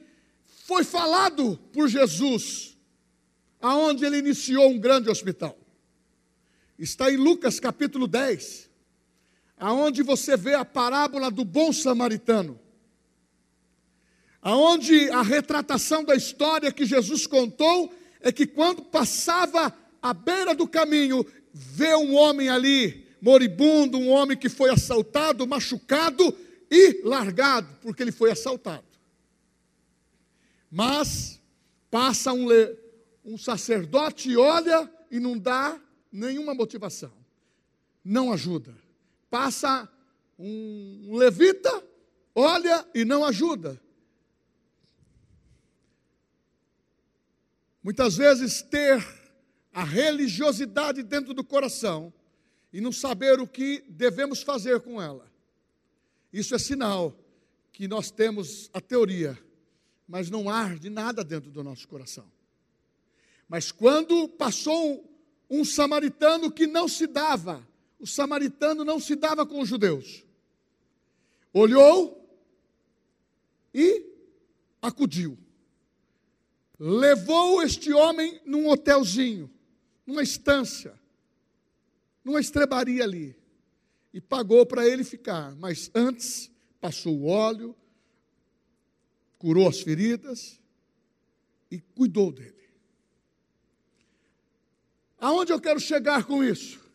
foi 0.64 0.84
falado 0.84 1.58
por 1.70 1.86
Jesus, 1.86 2.78
aonde 3.60 4.06
ele 4.06 4.18
iniciou 4.18 4.70
um 4.70 4.78
grande 4.78 5.10
hospital. 5.10 5.58
Está 6.78 7.10
em 7.10 7.18
Lucas 7.18 7.60
capítulo 7.60 8.06
10, 8.06 8.70
aonde 9.58 10.02
você 10.02 10.36
vê 10.36 10.54
a 10.54 10.64
parábola 10.64 11.30
do 11.30 11.44
bom 11.44 11.72
samaritano. 11.72 12.60
Aonde 14.42 15.10
a 15.10 15.22
retratação 15.22 16.04
da 16.04 16.14
história 16.14 16.70
que 16.70 16.84
Jesus 16.84 17.26
contou 17.26 17.92
é 18.20 18.30
que 18.30 18.46
quando 18.46 18.82
passava 18.82 19.76
à 20.00 20.14
beira 20.14 20.54
do 20.54 20.68
caminho, 20.68 21.26
vê 21.52 21.94
um 21.96 22.14
homem 22.14 22.48
ali, 22.48 23.06
moribundo, 23.20 23.98
um 23.98 24.08
homem 24.08 24.36
que 24.36 24.48
foi 24.48 24.70
assaltado, 24.70 25.46
machucado 25.46 26.36
e 26.70 27.02
largado, 27.02 27.68
porque 27.80 28.02
ele 28.02 28.12
foi 28.12 28.30
assaltado. 28.30 28.84
Mas 30.70 31.40
passa 31.90 32.32
um, 32.32 32.48
um 33.24 33.38
sacerdote 33.38 34.30
e 34.30 34.36
olha 34.36 34.90
e 35.10 35.18
não 35.18 35.38
dá 35.38 35.80
nenhuma 36.12 36.54
motivação, 36.54 37.12
não 38.04 38.32
ajuda. 38.32 38.85
Passa 39.36 39.86
um 40.38 41.14
levita, 41.14 41.86
olha 42.34 42.88
e 42.94 43.04
não 43.04 43.22
ajuda. 43.22 43.78
Muitas 47.82 48.16
vezes 48.16 48.62
ter 48.62 49.06
a 49.74 49.84
religiosidade 49.84 51.02
dentro 51.02 51.34
do 51.34 51.44
coração 51.44 52.10
e 52.72 52.80
não 52.80 52.90
saber 52.90 53.38
o 53.38 53.46
que 53.46 53.84
devemos 53.90 54.40
fazer 54.40 54.80
com 54.80 55.02
ela. 55.02 55.30
Isso 56.32 56.54
é 56.54 56.58
sinal 56.58 57.14
que 57.74 57.86
nós 57.86 58.10
temos 58.10 58.70
a 58.72 58.80
teoria, 58.80 59.38
mas 60.08 60.30
não 60.30 60.48
arde 60.48 60.88
nada 60.88 61.22
dentro 61.22 61.50
do 61.50 61.62
nosso 61.62 61.86
coração. 61.86 62.32
Mas 63.46 63.70
quando 63.70 64.30
passou 64.30 65.06
um 65.50 65.62
samaritano 65.62 66.50
que 66.50 66.66
não 66.66 66.88
se 66.88 67.06
dava, 67.06 67.62
o 67.98 68.06
samaritano 68.06 68.84
não 68.84 69.00
se 69.00 69.16
dava 69.16 69.46
com 69.46 69.60
os 69.60 69.68
judeus, 69.68 70.24
olhou 71.52 72.26
e 73.72 74.04
acudiu. 74.80 75.38
Levou 76.78 77.62
este 77.62 77.92
homem 77.92 78.40
num 78.44 78.68
hotelzinho, 78.68 79.50
numa 80.06 80.22
estância, 80.22 80.98
numa 82.22 82.40
estrebaria 82.40 83.02
ali, 83.02 83.34
e 84.12 84.20
pagou 84.20 84.66
para 84.66 84.86
ele 84.86 85.02
ficar, 85.02 85.54
mas 85.56 85.90
antes 85.94 86.50
passou 86.80 87.16
o 87.16 87.26
óleo, 87.26 87.74
curou 89.38 89.68
as 89.68 89.80
feridas 89.80 90.60
e 91.70 91.80
cuidou 91.80 92.30
dele. 92.30 92.54
Aonde 95.18 95.52
eu 95.52 95.60
quero 95.60 95.80
chegar 95.80 96.24
com 96.24 96.44
isso? 96.44 96.85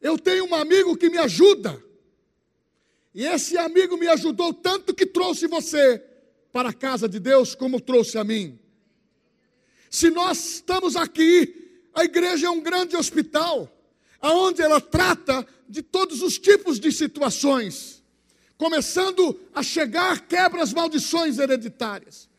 Eu 0.00 0.18
tenho 0.18 0.46
um 0.46 0.54
amigo 0.54 0.96
que 0.96 1.10
me 1.10 1.18
ajuda. 1.18 1.82
E 3.14 3.24
esse 3.24 3.58
amigo 3.58 3.96
me 3.96 4.06
ajudou 4.08 4.52
tanto 4.54 4.94
que 4.94 5.04
trouxe 5.04 5.46
você 5.46 6.02
para 6.52 6.70
a 6.70 6.72
casa 6.72 7.08
de 7.08 7.18
Deus, 7.18 7.54
como 7.54 7.80
trouxe 7.80 8.18
a 8.18 8.24
mim. 8.24 8.58
Se 9.90 10.10
nós 10.10 10.54
estamos 10.54 10.96
aqui, 10.96 11.80
a 11.92 12.04
igreja 12.04 12.46
é 12.46 12.50
um 12.50 12.60
grande 12.60 12.96
hospital, 12.96 13.68
aonde 14.20 14.62
ela 14.62 14.80
trata 14.80 15.46
de 15.68 15.82
todos 15.82 16.22
os 16.22 16.38
tipos 16.38 16.78
de 16.78 16.92
situações, 16.92 18.02
começando 18.56 19.38
a 19.54 19.62
chegar 19.62 20.26
quebras, 20.26 20.72
maldições 20.72 21.38
hereditárias 21.38 22.30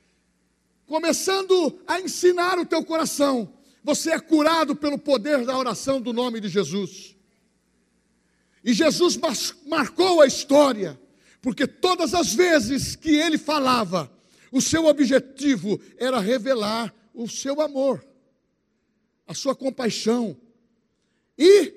começando 0.91 1.79
a 1.87 2.01
ensinar 2.01 2.59
o 2.59 2.65
teu 2.65 2.83
coração. 2.83 3.53
Você 3.81 4.11
é 4.11 4.19
curado 4.19 4.75
pelo 4.75 4.97
poder 4.97 5.45
da 5.45 5.57
oração 5.57 6.01
do 6.01 6.11
nome 6.11 6.41
de 6.41 6.49
Jesus. 6.49 7.15
E 8.63 8.73
Jesus 8.73 9.19
marcou 9.65 10.21
a 10.21 10.27
história, 10.27 10.99
porque 11.41 11.65
todas 11.65 12.13
as 12.13 12.33
vezes 12.33 12.95
que 12.95 13.09
ele 13.09 13.37
falava, 13.37 14.11
o 14.51 14.61
seu 14.61 14.85
objetivo 14.85 15.79
era 15.97 16.19
revelar 16.19 16.93
o 17.13 17.27
seu 17.27 17.61
amor, 17.61 18.05
a 19.27 19.33
sua 19.33 19.55
compaixão, 19.55 20.37
e 21.37 21.73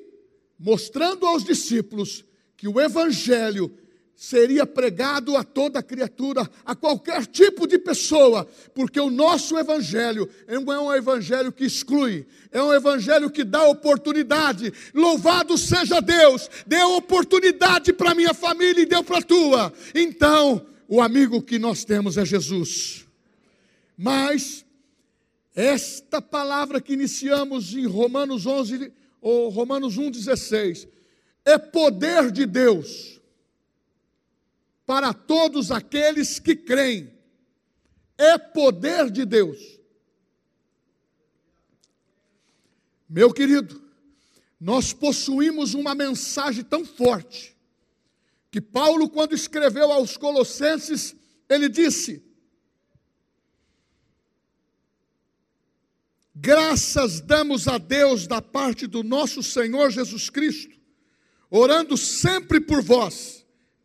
mostrando 0.58 1.26
aos 1.26 1.44
discípulos 1.44 2.24
que 2.56 2.68
o 2.68 2.80
Evangelho 2.80 3.76
seria 4.16 4.64
pregado 4.64 5.36
a 5.36 5.42
toda 5.42 5.82
criatura, 5.82 6.48
a 6.64 6.74
qualquer 6.74 7.26
tipo 7.26 7.66
de 7.66 7.78
pessoa, 7.78 8.46
porque 8.74 9.00
o 9.00 9.10
nosso 9.10 9.58
evangelho 9.58 10.28
é 10.46 10.58
um 10.58 10.92
evangelho 10.94 11.52
que 11.52 11.64
exclui, 11.64 12.26
é 12.52 12.62
um 12.62 12.72
evangelho 12.72 13.30
que 13.30 13.42
dá 13.42 13.64
oportunidade. 13.64 14.72
Louvado 14.94 15.58
seja 15.58 16.00
Deus, 16.00 16.48
deu 16.66 16.94
oportunidade 16.94 17.92
para 17.92 18.14
minha 18.14 18.32
família 18.32 18.82
e 18.82 18.86
deu 18.86 19.02
para 19.02 19.18
a 19.18 19.22
tua. 19.22 19.72
Então, 19.94 20.64
o 20.88 21.02
amigo 21.02 21.42
que 21.42 21.58
nós 21.58 21.84
temos 21.84 22.16
é 22.16 22.24
Jesus. 22.24 23.04
Mas 23.96 24.64
esta 25.54 26.22
palavra 26.22 26.80
que 26.80 26.92
iniciamos 26.92 27.74
em 27.74 27.86
Romanos 27.86 28.46
11 28.46 28.92
ou 29.20 29.48
Romanos 29.48 29.96
1:16 29.96 30.88
é 31.44 31.58
poder 31.58 32.30
de 32.30 32.46
Deus 32.46 33.13
para 34.86 35.12
todos 35.12 35.70
aqueles 35.70 36.38
que 36.38 36.54
creem. 36.54 37.12
É 38.16 38.38
poder 38.38 39.10
de 39.10 39.24
Deus. 39.24 39.58
Meu 43.08 43.32
querido, 43.32 43.82
nós 44.60 44.92
possuímos 44.92 45.74
uma 45.74 45.94
mensagem 45.94 46.64
tão 46.64 46.84
forte 46.84 47.56
que 48.50 48.60
Paulo, 48.60 49.10
quando 49.10 49.34
escreveu 49.34 49.90
aos 49.90 50.16
Colossenses, 50.16 51.14
ele 51.48 51.68
disse: 51.68 52.22
Graças 56.34 57.20
damos 57.20 57.66
a 57.66 57.78
Deus 57.78 58.26
da 58.26 58.40
parte 58.40 58.86
do 58.86 59.02
nosso 59.02 59.42
Senhor 59.42 59.90
Jesus 59.90 60.30
Cristo, 60.30 60.78
orando 61.50 61.96
sempre 61.96 62.60
por 62.60 62.80
vós 62.82 63.43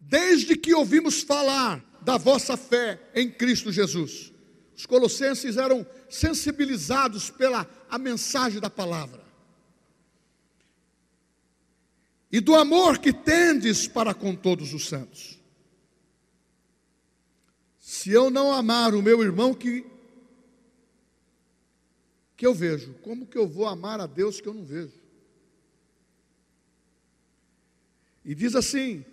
desde 0.10 0.58
que 0.58 0.74
ouvimos 0.74 1.22
falar 1.22 1.86
da 2.02 2.18
vossa 2.18 2.58
fé 2.58 3.00
em 3.14 3.30
Cristo 3.30 3.72
Jesus. 3.72 4.34
Os 4.76 4.88
colossenses 4.88 5.56
eram 5.56 5.86
sensibilizados 6.10 7.30
pela 7.30 7.70
a 7.88 8.00
mensagem 8.00 8.60
da 8.60 8.72
palavra. 8.72 9.24
E 12.32 12.40
do 12.40 12.56
amor 12.56 12.98
que 12.98 13.14
tendes 13.14 13.88
para 13.88 14.16
com 14.16 14.36
todos 14.36 14.74
os 14.74 14.88
santos. 14.88 15.40
Se 17.80 18.10
eu 18.10 18.32
não 18.32 18.52
amar 18.52 18.96
o 18.96 19.04
meu 19.04 19.22
irmão 19.22 19.54
que 19.54 19.86
que 22.36 22.48
eu 22.48 22.54
vejo, 22.54 22.94
como 23.02 23.28
que 23.28 23.38
eu 23.38 23.46
vou 23.46 23.68
amar 23.68 24.00
a 24.00 24.08
Deus 24.08 24.40
que 24.40 24.48
eu 24.48 24.54
não 24.54 24.64
vejo? 24.64 24.98
E 28.24 28.34
diz 28.34 28.56
assim: 28.56 29.04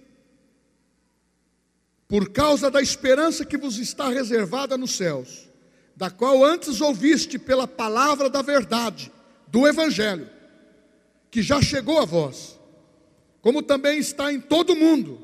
por 2.08 2.30
causa 2.30 2.70
da 2.70 2.80
esperança 2.80 3.44
que 3.44 3.56
vos 3.56 3.78
está 3.78 4.08
reservada 4.08 4.76
nos 4.76 4.96
céus, 4.96 5.48
da 5.96 6.10
qual 6.10 6.44
antes 6.44 6.80
ouviste 6.80 7.38
pela 7.38 7.66
palavra 7.66 8.30
da 8.30 8.42
verdade, 8.42 9.12
do 9.48 9.66
Evangelho, 9.66 10.28
que 11.30 11.42
já 11.42 11.60
chegou 11.60 11.98
a 11.98 12.04
vós, 12.04 12.58
como 13.40 13.62
também 13.62 13.98
está 13.98 14.32
em 14.32 14.40
todo 14.40 14.72
o 14.72 14.76
mundo, 14.76 15.20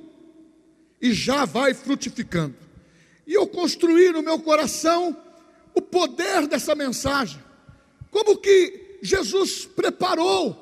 e 1.01 1.13
já 1.13 1.45
vai 1.45 1.75
frutificando. 1.75 2.57
E 3.27 3.35
eu 3.35 3.47
construí 3.47 4.11
no 4.11 4.23
meu 4.23 4.39
coração 4.39 5.17
o 5.75 5.81
poder 5.81 6.47
dessa 6.47 6.75
mensagem, 6.75 7.43
como 8.11 8.37
que 8.37 8.99
Jesus 9.03 9.65
preparou 9.65 10.59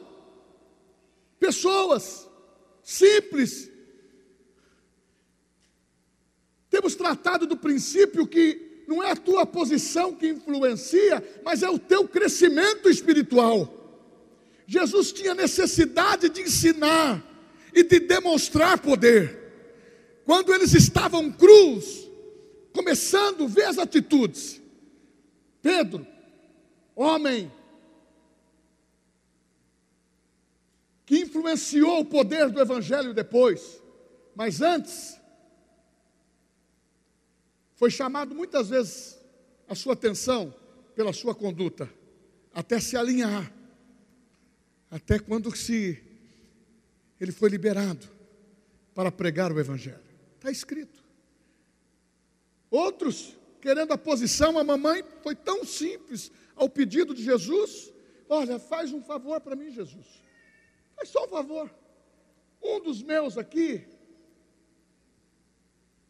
pessoas 1.38 2.28
simples, 2.82 3.69
temos 6.70 6.94
tratado 6.94 7.46
do 7.46 7.56
princípio 7.56 8.26
que 8.26 8.84
não 8.86 9.02
é 9.02 9.10
a 9.10 9.16
tua 9.16 9.44
posição 9.44 10.14
que 10.14 10.28
influencia, 10.28 11.22
mas 11.44 11.62
é 11.62 11.68
o 11.68 11.78
teu 11.78 12.06
crescimento 12.08 12.88
espiritual. 12.88 13.76
Jesus 14.66 15.12
tinha 15.12 15.34
necessidade 15.34 16.28
de 16.28 16.42
ensinar 16.42 17.24
e 17.74 17.82
de 17.82 17.98
demonstrar 18.00 18.78
poder. 18.78 19.38
Quando 20.24 20.54
eles 20.54 20.72
estavam 20.74 21.30
cruz, 21.30 22.08
começando, 22.72 23.48
ver 23.48 23.64
as 23.64 23.78
atitudes. 23.78 24.60
Pedro, 25.60 26.06
homem 26.94 27.50
que 31.04 31.18
influenciou 31.18 32.00
o 32.00 32.04
poder 32.04 32.48
do 32.50 32.60
evangelho 32.60 33.12
depois, 33.12 33.80
Mas 34.34 34.62
antes, 34.62 35.19
foi 37.80 37.90
chamado 37.90 38.34
muitas 38.34 38.68
vezes 38.68 39.18
a 39.66 39.74
sua 39.74 39.94
atenção 39.94 40.54
pela 40.94 41.14
sua 41.14 41.34
conduta, 41.34 41.90
até 42.52 42.78
se 42.78 42.94
alinhar, 42.94 43.50
até 44.90 45.18
quando 45.18 45.56
se 45.56 45.98
ele 47.18 47.32
foi 47.32 47.48
liberado 47.48 48.06
para 48.94 49.10
pregar 49.10 49.50
o 49.50 49.58
Evangelho. 49.58 50.04
Está 50.36 50.50
escrito. 50.50 51.02
Outros, 52.70 53.34
querendo 53.62 53.92
a 53.94 53.98
posição, 53.98 54.58
a 54.58 54.64
mamãe 54.64 55.02
foi 55.22 55.34
tão 55.34 55.64
simples 55.64 56.30
ao 56.54 56.68
pedido 56.68 57.14
de 57.14 57.24
Jesus: 57.24 57.90
Olha, 58.28 58.58
faz 58.58 58.92
um 58.92 59.02
favor 59.02 59.40
para 59.40 59.56
mim, 59.56 59.70
Jesus. 59.70 60.22
Faz 60.94 61.08
só 61.08 61.24
um 61.24 61.28
favor. 61.28 61.74
Um 62.62 62.78
dos 62.78 63.02
meus 63.02 63.38
aqui, 63.38 63.86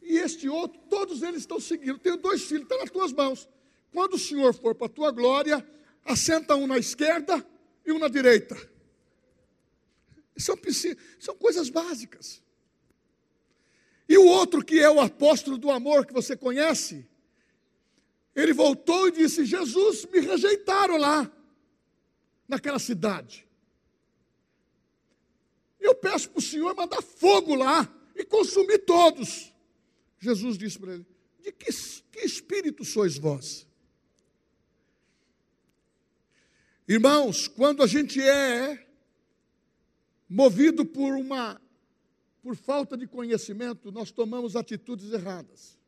e 0.02 0.18
este 0.18 0.48
outro, 0.48 0.80
todos 0.88 1.22
eles 1.22 1.40
estão 1.40 1.60
seguindo. 1.60 1.98
Tenho 1.98 2.16
dois 2.16 2.42
filhos, 2.42 2.62
estão 2.62 2.78
nas 2.78 2.90
tuas 2.90 3.12
mãos. 3.12 3.48
Quando 3.92 4.14
o 4.14 4.18
Senhor 4.18 4.54
for 4.54 4.74
para 4.74 4.86
a 4.86 4.90
tua 4.90 5.10
glória, 5.10 5.66
assenta 6.04 6.56
um 6.56 6.66
na 6.66 6.78
esquerda 6.78 7.46
e 7.84 7.92
um 7.92 7.98
na 7.98 8.08
direita. 8.08 8.56
São, 10.36 10.56
são 11.18 11.36
coisas 11.36 11.68
básicas. 11.68 12.42
E 14.08 14.16
o 14.16 14.26
outro, 14.26 14.64
que 14.64 14.80
é 14.80 14.90
o 14.90 15.00
apóstolo 15.00 15.58
do 15.58 15.70
amor 15.70 16.06
que 16.06 16.12
você 16.12 16.36
conhece, 16.36 17.06
ele 18.34 18.52
voltou 18.52 19.08
e 19.08 19.12
disse: 19.12 19.44
Jesus, 19.44 20.06
me 20.06 20.20
rejeitaram 20.20 20.96
lá, 20.96 21.30
naquela 22.48 22.78
cidade. 22.78 23.46
Eu 25.78 25.94
peço 25.94 26.30
para 26.30 26.38
o 26.38 26.42
Senhor 26.42 26.74
mandar 26.74 27.00
fogo 27.02 27.54
lá 27.54 27.88
e 28.16 28.24
consumir 28.24 28.78
todos. 28.78 29.49
Jesus 30.20 30.58
disse 30.58 30.78
para 30.78 30.94
ele: 30.94 31.06
De 31.42 31.50
que, 31.50 31.72
que 32.12 32.20
espírito 32.20 32.84
sois 32.84 33.16
vós? 33.16 33.66
Irmãos, 36.86 37.48
quando 37.48 37.82
a 37.82 37.86
gente 37.86 38.20
é 38.20 38.86
movido 40.28 40.84
por 40.84 41.14
uma 41.14 41.60
por 42.42 42.56
falta 42.56 42.96
de 42.96 43.06
conhecimento, 43.06 43.92
nós 43.92 44.10
tomamos 44.10 44.56
atitudes 44.56 45.12
erradas. 45.12 45.78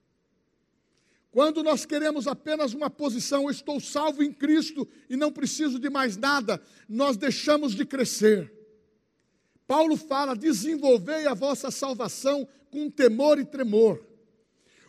Quando 1.30 1.62
nós 1.62 1.86
queremos 1.86 2.26
apenas 2.26 2.74
uma 2.74 2.90
posição, 2.90 3.44
eu 3.44 3.50
estou 3.50 3.80
salvo 3.80 4.22
em 4.22 4.30
Cristo 4.30 4.86
e 5.08 5.16
não 5.16 5.32
preciso 5.32 5.78
de 5.78 5.88
mais 5.88 6.16
nada, 6.16 6.62
nós 6.86 7.16
deixamos 7.16 7.74
de 7.74 7.86
crescer. 7.86 8.52
Paulo 9.66 9.96
fala: 9.96 10.36
desenvolvei 10.36 11.26
a 11.26 11.32
vossa 11.32 11.70
salvação 11.70 12.46
com 12.70 12.90
temor 12.90 13.38
e 13.38 13.44
tremor. 13.44 14.11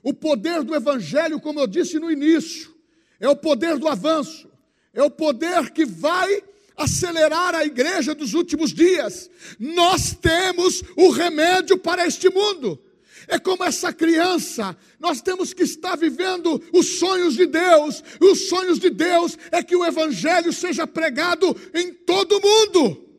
O 0.03 0.13
poder 0.13 0.63
do 0.63 0.75
Evangelho, 0.75 1.39
como 1.39 1.61
eu 1.61 1.65
disse 1.65 1.97
no 1.97 2.11
início, 2.11 2.75
é 3.19 3.29
o 3.29 3.35
poder 3.35 3.77
do 3.77 3.87
avanço, 3.87 4.49
é 4.93 5.01
o 5.01 5.09
poder 5.09 5.71
que 5.71 5.85
vai 5.85 6.43
acelerar 6.75 7.55
a 7.55 7.65
igreja 7.65 8.13
dos 8.13 8.33
últimos 8.33 8.73
dias. 8.73 9.29
Nós 9.57 10.13
temos 10.13 10.83
o 10.97 11.09
remédio 11.09 11.77
para 11.77 12.05
este 12.05 12.29
mundo. 12.29 12.79
É 13.27 13.39
como 13.39 13.63
essa 13.63 13.93
criança, 13.93 14.75
nós 14.99 15.21
temos 15.21 15.53
que 15.53 15.63
estar 15.63 15.95
vivendo 15.95 16.61
os 16.73 16.99
sonhos 16.99 17.35
de 17.35 17.45
Deus. 17.45 18.03
E 18.19 18.25
os 18.25 18.49
sonhos 18.49 18.79
de 18.79 18.89
Deus 18.89 19.37
é 19.51 19.63
que 19.63 19.75
o 19.75 19.85
evangelho 19.85 20.51
seja 20.51 20.85
pregado 20.85 21.55
em 21.73 21.93
todo 21.93 22.37
o 22.37 22.41
mundo. 22.41 23.09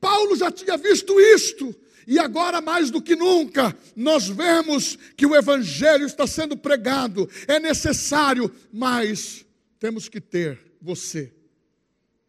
Paulo 0.00 0.34
já 0.34 0.50
tinha 0.50 0.76
visto 0.76 1.20
isto. 1.20 1.74
E 2.06 2.18
agora, 2.18 2.60
mais 2.60 2.90
do 2.90 3.00
que 3.00 3.16
nunca, 3.16 3.76
nós 3.96 4.28
vemos 4.28 4.96
que 5.16 5.26
o 5.26 5.34
Evangelho 5.34 6.06
está 6.06 6.26
sendo 6.26 6.56
pregado, 6.56 7.28
é 7.46 7.58
necessário, 7.58 8.52
mas 8.72 9.44
temos 9.78 10.08
que 10.08 10.20
ter 10.20 10.58
você 10.80 11.32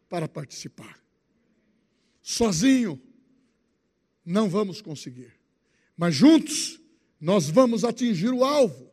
para 0.10 0.28
participar. 0.28 1.00
Sozinho, 2.22 3.02
não 4.26 4.50
vamos 4.50 4.82
conseguir, 4.82 5.34
mas 5.96 6.16
juntos, 6.16 6.80
nós 7.20 7.50
vamos 7.50 7.84
atingir 7.84 8.30
o 8.30 8.44
alvo. 8.44 8.92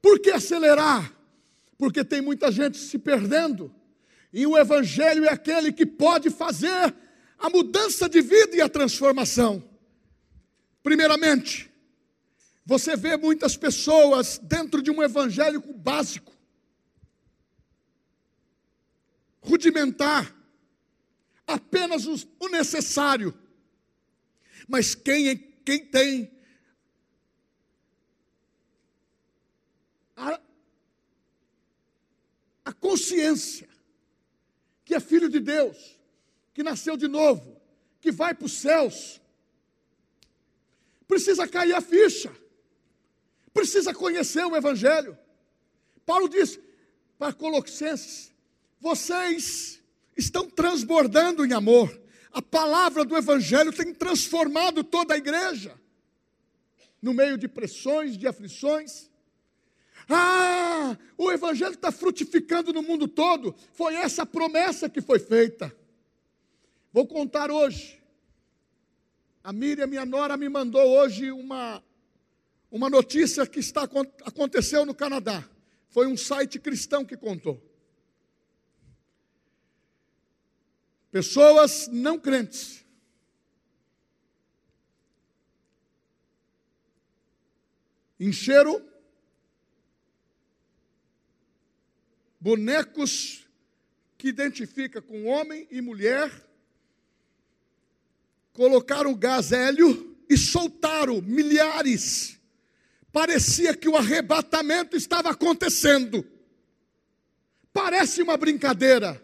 Por 0.00 0.18
que 0.20 0.30
acelerar? 0.30 1.12
Porque 1.76 2.04
tem 2.04 2.20
muita 2.20 2.50
gente 2.50 2.78
se 2.78 2.98
perdendo, 2.98 3.74
e 4.32 4.46
o 4.46 4.56
Evangelho 4.56 5.24
é 5.24 5.30
aquele 5.30 5.72
que 5.72 5.84
pode 5.84 6.30
fazer 6.30 6.94
a 7.38 7.50
mudança 7.50 8.08
de 8.08 8.20
vida 8.20 8.56
e 8.56 8.60
a 8.60 8.68
transformação. 8.68 9.62
Primeiramente, 10.86 11.68
você 12.64 12.94
vê 12.94 13.16
muitas 13.16 13.56
pessoas 13.56 14.38
dentro 14.38 14.80
de 14.80 14.88
um 14.88 15.02
evangélico 15.02 15.72
básico, 15.72 16.32
rudimentar, 19.40 20.32
apenas 21.44 22.06
o 22.06 22.48
necessário. 22.48 23.36
Mas 24.68 24.94
quem, 24.94 25.30
é, 25.30 25.34
quem 25.34 25.84
tem 25.86 26.30
a, 30.14 30.40
a 32.64 32.72
consciência 32.72 33.68
que 34.84 34.94
é 34.94 35.00
filho 35.00 35.28
de 35.28 35.40
Deus, 35.40 35.98
que 36.54 36.62
nasceu 36.62 36.96
de 36.96 37.08
novo, 37.08 37.60
que 38.00 38.12
vai 38.12 38.32
para 38.32 38.46
os 38.46 38.52
céus, 38.52 39.20
precisa 41.06 41.46
cair 41.46 41.74
a 41.74 41.80
ficha, 41.80 42.34
precisa 43.52 43.94
conhecer 43.94 44.44
o 44.44 44.56
Evangelho. 44.56 45.16
Paulo 46.04 46.28
diz 46.28 46.58
para 47.18 47.32
Colossenses: 47.32 48.32
vocês 48.80 49.82
estão 50.16 50.48
transbordando 50.48 51.44
em 51.44 51.52
amor. 51.52 52.00
A 52.32 52.42
palavra 52.42 53.04
do 53.04 53.16
Evangelho 53.16 53.72
tem 53.72 53.94
transformado 53.94 54.84
toda 54.84 55.14
a 55.14 55.16
igreja, 55.16 55.74
no 57.00 57.14
meio 57.14 57.38
de 57.38 57.48
pressões, 57.48 58.16
de 58.16 58.26
aflições. 58.26 59.10
Ah, 60.08 60.96
o 61.16 61.32
Evangelho 61.32 61.74
está 61.74 61.90
frutificando 61.90 62.72
no 62.72 62.82
mundo 62.82 63.08
todo. 63.08 63.54
Foi 63.72 63.94
essa 63.94 64.24
promessa 64.24 64.88
que 64.88 65.00
foi 65.00 65.18
feita. 65.18 65.74
Vou 66.92 67.06
contar 67.06 67.50
hoje. 67.50 67.95
A 69.46 69.52
Miriam, 69.52 69.86
minha 69.86 70.04
nora, 70.04 70.36
me 70.36 70.48
mandou 70.48 70.82
hoje 70.98 71.30
uma, 71.30 71.80
uma 72.68 72.90
notícia 72.90 73.46
que 73.46 73.60
está, 73.60 73.88
aconteceu 74.24 74.84
no 74.84 74.92
Canadá. 74.92 75.48
Foi 75.88 76.08
um 76.08 76.16
site 76.16 76.58
cristão 76.58 77.04
que 77.04 77.16
contou. 77.16 77.62
Pessoas 81.12 81.86
não 81.86 82.18
crentes. 82.18 82.84
Encheram 88.18 88.84
bonecos 92.40 93.46
que 94.18 94.26
identifica 94.26 95.00
com 95.00 95.26
homem 95.26 95.68
e 95.70 95.80
mulher, 95.80 96.32
colocaram 98.56 99.14
gás 99.14 99.52
hélio 99.52 100.16
e 100.28 100.36
soltaram 100.36 101.20
milhares. 101.22 102.40
Parecia 103.12 103.76
que 103.76 103.88
o 103.88 103.96
arrebatamento 103.96 104.96
estava 104.96 105.30
acontecendo. 105.30 106.26
Parece 107.72 108.22
uma 108.22 108.36
brincadeira 108.36 109.22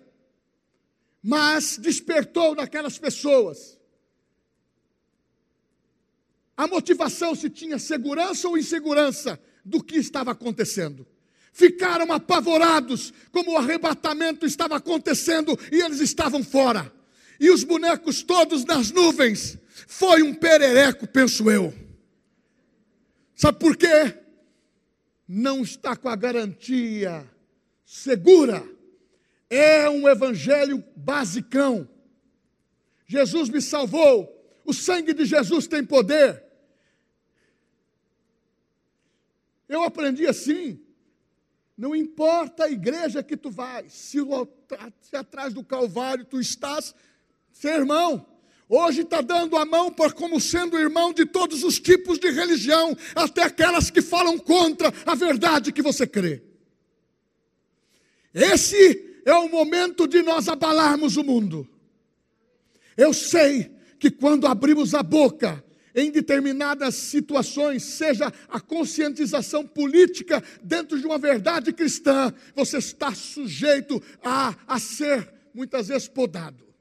mas 1.22 1.78
despertou 1.78 2.52
naquelas 2.56 2.98
pessoas 2.98 3.78
a 6.56 6.66
motivação 6.66 7.34
se 7.34 7.48
tinha 7.48 7.78
segurança 7.78 8.48
ou 8.48 8.58
insegurança 8.58 9.40
do 9.64 9.82
que 9.82 9.96
estava 9.96 10.32
acontecendo. 10.32 11.06
Ficaram 11.52 12.12
apavorados, 12.12 13.12
como 13.32 13.52
o 13.52 13.56
arrebatamento 13.56 14.46
estava 14.46 14.76
acontecendo 14.76 15.58
e 15.72 15.80
eles 15.80 16.00
estavam 16.00 16.44
fora. 16.44 16.92
E 17.42 17.50
os 17.50 17.62
bonecos 17.62 18.22
todos 18.22 18.64
nas 18.64 18.90
nuvens. 18.90 19.58
Foi 19.86 20.22
um 20.22 20.32
perereco, 20.32 21.06
penso 21.06 21.50
eu. 21.50 21.74
Sabe 23.34 23.58
por 23.58 23.76
quê? 23.76 24.16
Não 25.28 25.62
está 25.62 25.94
com 25.94 26.08
a 26.08 26.16
garantia 26.16 27.28
segura 27.84 28.64
é 29.50 29.86
um 29.90 30.08
evangelho 30.08 30.82
basicão. 30.96 31.86
Jesus 33.06 33.50
me 33.50 33.60
salvou, 33.60 34.26
o 34.64 34.72
sangue 34.72 35.12
de 35.12 35.26
Jesus 35.26 35.66
tem 35.66 35.84
poder. 35.84 36.42
Eu 39.68 39.82
aprendi 39.82 40.26
assim. 40.26 40.80
Não 41.76 41.94
importa 41.94 42.64
a 42.64 42.70
igreja 42.70 43.22
que 43.22 43.36
tu 43.36 43.50
vais, 43.50 43.92
se, 43.92 44.18
se 45.02 45.16
atrás 45.16 45.52
do 45.52 45.62
Calvário 45.62 46.24
tu 46.24 46.40
estás, 46.40 46.94
seu 47.52 47.72
irmão, 47.72 48.26
Hoje 48.74 49.02
está 49.02 49.20
dando 49.20 49.54
a 49.58 49.66
mão 49.66 49.92
por 49.92 50.14
como 50.14 50.40
sendo 50.40 50.78
irmão 50.78 51.12
de 51.12 51.26
todos 51.26 51.62
os 51.62 51.78
tipos 51.78 52.18
de 52.18 52.30
religião, 52.30 52.96
até 53.14 53.42
aquelas 53.42 53.90
que 53.90 54.00
falam 54.00 54.38
contra 54.38 54.90
a 55.04 55.14
verdade 55.14 55.72
que 55.72 55.82
você 55.82 56.06
crê. 56.06 56.42
Esse 58.32 59.20
é 59.26 59.34
o 59.34 59.50
momento 59.50 60.08
de 60.08 60.22
nós 60.22 60.48
abalarmos 60.48 61.18
o 61.18 61.22
mundo. 61.22 61.68
Eu 62.96 63.12
sei 63.12 63.70
que 63.98 64.10
quando 64.10 64.46
abrimos 64.46 64.94
a 64.94 65.02
boca, 65.02 65.62
em 65.94 66.10
determinadas 66.10 66.94
situações, 66.94 67.82
seja 67.82 68.32
a 68.48 68.58
conscientização 68.58 69.66
política 69.66 70.42
dentro 70.62 70.98
de 70.98 71.04
uma 71.04 71.18
verdade 71.18 71.74
cristã, 71.74 72.32
você 72.54 72.78
está 72.78 73.14
sujeito 73.14 74.02
a, 74.24 74.56
a 74.66 74.78
ser 74.78 75.30
muitas 75.52 75.88
vezes 75.88 76.08
podado. 76.08 76.71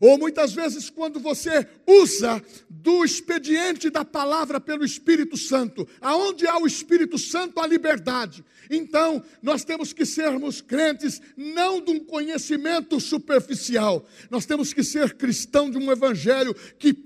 Ou 0.00 0.18
muitas 0.18 0.54
vezes, 0.54 0.88
quando 0.88 1.20
você 1.20 1.68
usa 1.86 2.42
do 2.70 3.04
expediente 3.04 3.90
da 3.90 4.02
palavra 4.02 4.58
pelo 4.58 4.82
Espírito 4.82 5.36
Santo, 5.36 5.86
aonde 6.00 6.46
há 6.46 6.56
o 6.58 6.66
Espírito 6.66 7.18
Santo, 7.18 7.60
há 7.60 7.66
liberdade. 7.66 8.42
Então, 8.70 9.22
nós 9.42 9.62
temos 9.62 9.92
que 9.92 10.06
sermos 10.06 10.62
crentes 10.62 11.20
não 11.36 11.82
de 11.82 11.90
um 11.90 12.00
conhecimento 12.00 12.98
superficial, 12.98 14.08
nós 14.30 14.46
temos 14.46 14.72
que 14.72 14.82
ser 14.82 15.14
cristão 15.14 15.70
de 15.70 15.76
um 15.76 15.92
evangelho 15.92 16.54
que 16.78 16.96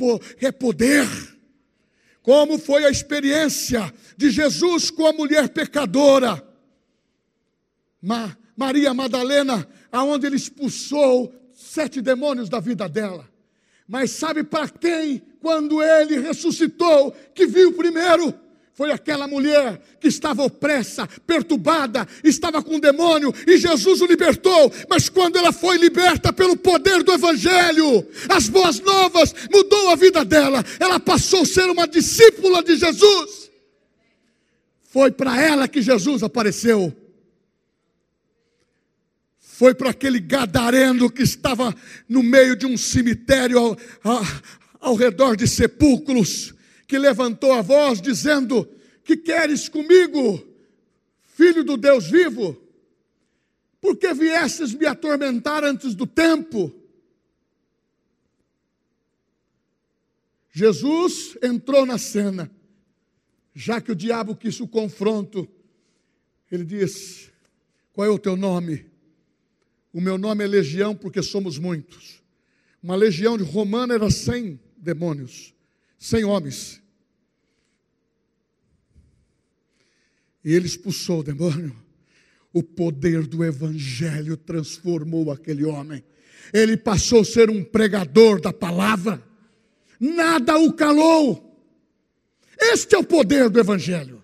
é 0.41 0.53
poder. 0.53 1.09
Como 2.23 2.59
foi 2.59 2.85
a 2.85 2.91
experiência 2.91 3.93
de 4.17 4.31
Jesus 4.31 4.89
com 4.89 5.05
a 5.05 5.13
mulher 5.13 5.49
pecadora, 5.49 6.47
Maria 8.57 8.95
Madalena, 8.95 9.69
aonde 9.91 10.27
ele 10.27 10.37
expulsou 10.37 11.35
sete 11.75 12.01
demônios 12.01 12.49
da 12.49 12.61
vida 12.61 12.89
dela. 12.89 13.29
Mas 13.87 14.13
sabe 14.13 14.45
para 14.45 14.69
quem, 14.69 15.21
quando 15.41 15.83
ele 15.83 16.21
ressuscitou, 16.21 17.13
que 17.35 17.47
viu 17.47 17.73
primeiro? 17.73 18.33
Foi 18.73 18.91
aquela 18.91 19.29
mulher 19.29 19.81
que 20.01 20.09
estava 20.09 20.43
opressa, 20.43 21.07
perturbada, 21.27 22.09
estava 22.25 22.63
com 22.63 22.81
demônio 22.81 23.33
e 23.47 23.57
Jesus 23.57 24.01
o 24.01 24.07
libertou. 24.07 24.73
Mas 24.89 25.09
quando 25.09 25.37
ela 25.37 25.53
foi 25.53 25.77
liberta 25.77 26.33
pelo 26.33 26.57
poder 26.57 27.03
do 27.03 27.13
Evangelho, 27.13 28.07
as 28.29 28.49
boas 28.49 28.81
novas 28.81 29.35
mudou 29.53 29.91
a 29.91 29.97
vida 29.97 30.25
dela. 30.25 30.65
Ela 30.81 30.99
passou 30.99 31.43
a 31.43 31.47
ser 31.47 31.71
uma 31.71 31.87
discípula 31.87 32.63
de 32.65 32.77
Jesus. 32.77 33.51
Foi 34.83 35.11
para 35.11 35.41
ela 35.41 35.69
que 35.69 35.83
Jesus 35.83 36.23
apareceu 36.23 36.93
foi 39.55 39.73
para 39.73 39.91
aquele 39.91 40.19
gadareno 40.19 41.09
que 41.09 41.23
estava 41.23 41.73
no 42.09 42.25
meio 42.25 42.57
de 42.57 42.67
um 42.67 42.77
cemitério 42.77 43.57
ao, 43.57 43.77
ao, 44.81 44.97
redor 44.97 45.37
de 45.37 45.47
sepulcros, 45.47 46.53
que 46.89 46.99
levantou 46.99 47.53
a 47.53 47.63
voz 47.63 48.03
dizendo: 48.03 48.69
Que 49.05 49.17
queres 49.17 49.69
comigo, 49.69 50.45
filho 51.23 51.63
do 51.63 51.77
Deus 51.77 52.11
vivo? 52.11 52.61
Por 53.81 53.97
que 53.97 54.13
viestes 54.13 54.75
me 54.75 54.87
atormentar 54.87 55.63
antes 55.63 55.95
do 55.95 56.05
tempo? 56.05 56.75
Jesus 60.51 61.39
entrou 61.41 61.87
na 61.87 61.97
cena, 61.97 62.51
já 63.55 63.81
que 63.81 63.93
o 63.93 63.97
diabo 63.97 64.35
quis 64.35 64.59
o 64.59 64.67
confronto, 64.67 65.49
ele 66.51 66.65
disse: 66.65 67.31
Qual 67.93 68.05
é 68.05 68.11
o 68.11 68.19
teu 68.19 68.37
nome? 68.37 68.93
O 69.95 70.01
meu 70.01 70.19
nome 70.19 70.43
é 70.43 70.47
Legião 70.49 70.93
porque 70.93 71.23
somos 71.23 71.57
muitos. 71.57 72.21
Uma 72.83 72.97
legião 72.97 73.39
de 73.39 73.45
romana 73.45 73.95
era 73.95 74.11
cem 74.11 74.59
demônios, 74.77 75.55
cem 75.97 76.25
homens. 76.25 76.83
E 80.45 80.53
ele 80.53 80.67
expulsou 80.67 81.21
o 81.21 81.23
demônio. 81.23 81.77
O 82.53 82.61
poder 82.61 83.25
do 83.25 83.45
Evangelho 83.45 84.37
transformou 84.37 85.31
aquele 85.31 85.65
homem. 85.65 86.03
Ele 86.53 86.77
passou 86.77 87.21
a 87.21 87.25
ser 87.25 87.49
um 87.49 87.63
pregador 87.63 88.41
da 88.41 88.53
palavra. 88.53 89.23
Nada 90.01 90.59
o 90.59 90.73
calou. 90.73 91.57
Este 92.59 92.97
é 92.97 92.99
o 92.99 93.05
poder 93.05 93.49
do 93.49 93.61
Evangelho. 93.61 94.23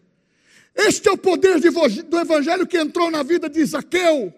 Este 0.74 1.08
é 1.08 1.12
o 1.12 1.16
poder 1.16 1.60
de, 1.60 1.70
do 2.02 2.18
Evangelho 2.18 2.66
que 2.66 2.76
entrou 2.76 3.08
na 3.08 3.22
vida 3.22 3.48
de 3.48 3.64
Zaqueu 3.64 4.34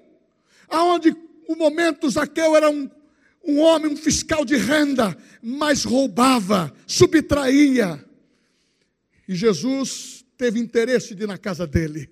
aonde 0.73 1.15
o 1.49 1.57
momento 1.57 2.09
Zaqueu 2.09 2.57
era 2.57 2.71
um, 2.71 2.89
um 3.45 3.61
homem, 3.61 3.93
um 3.93 3.97
fiscal 3.97 4.45
de 4.45 4.57
renda, 4.57 5.17
mas 5.43 5.85
roubava, 5.85 6.73
subtraía. 6.87 8.05
E 9.29 9.35
Jesus 9.35 10.25
teve 10.37 10.59
interesse 10.59 11.15
de 11.15 11.25
ir 11.25 11.27
na 11.27 11.39
casa 11.39 11.67
dele. 11.67 12.09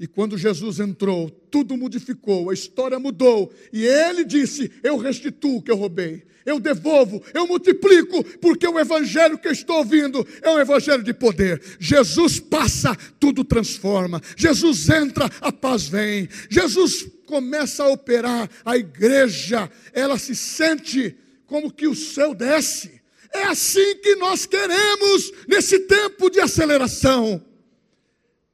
E 0.00 0.06
quando 0.06 0.38
Jesus 0.38 0.78
entrou, 0.78 1.28
tudo 1.28 1.76
modificou, 1.76 2.50
a 2.50 2.54
história 2.54 2.98
mudou. 2.98 3.52
E 3.72 3.84
ele 3.84 4.24
disse: 4.24 4.70
Eu 4.82 4.96
restituo 4.96 5.56
o 5.56 5.62
que 5.62 5.70
eu 5.70 5.76
roubei, 5.76 6.24
eu 6.46 6.60
devolvo, 6.60 7.20
eu 7.34 7.46
multiplico, 7.48 8.22
porque 8.38 8.66
o 8.66 8.78
evangelho 8.78 9.38
que 9.38 9.48
eu 9.48 9.52
estou 9.52 9.78
ouvindo 9.78 10.24
é 10.40 10.50
um 10.50 10.58
evangelho 10.58 11.02
de 11.02 11.12
poder. 11.12 11.60
Jesus 11.80 12.38
passa, 12.38 12.96
tudo 13.18 13.42
transforma. 13.42 14.22
Jesus 14.36 14.88
entra, 14.88 15.28
a 15.40 15.50
paz 15.50 15.88
vem. 15.88 16.28
Jesus 16.48 17.08
começa 17.28 17.84
a 17.84 17.88
operar, 17.90 18.50
a 18.64 18.76
igreja, 18.78 19.70
ela 19.92 20.18
se 20.18 20.34
sente 20.34 21.14
como 21.46 21.70
que 21.70 21.86
o 21.86 21.94
céu 21.94 22.34
desce. 22.34 23.02
É 23.30 23.44
assim 23.44 23.96
que 23.96 24.16
nós 24.16 24.46
queremos 24.46 25.30
nesse 25.46 25.80
tempo 25.80 26.30
de 26.30 26.40
aceleração. 26.40 27.44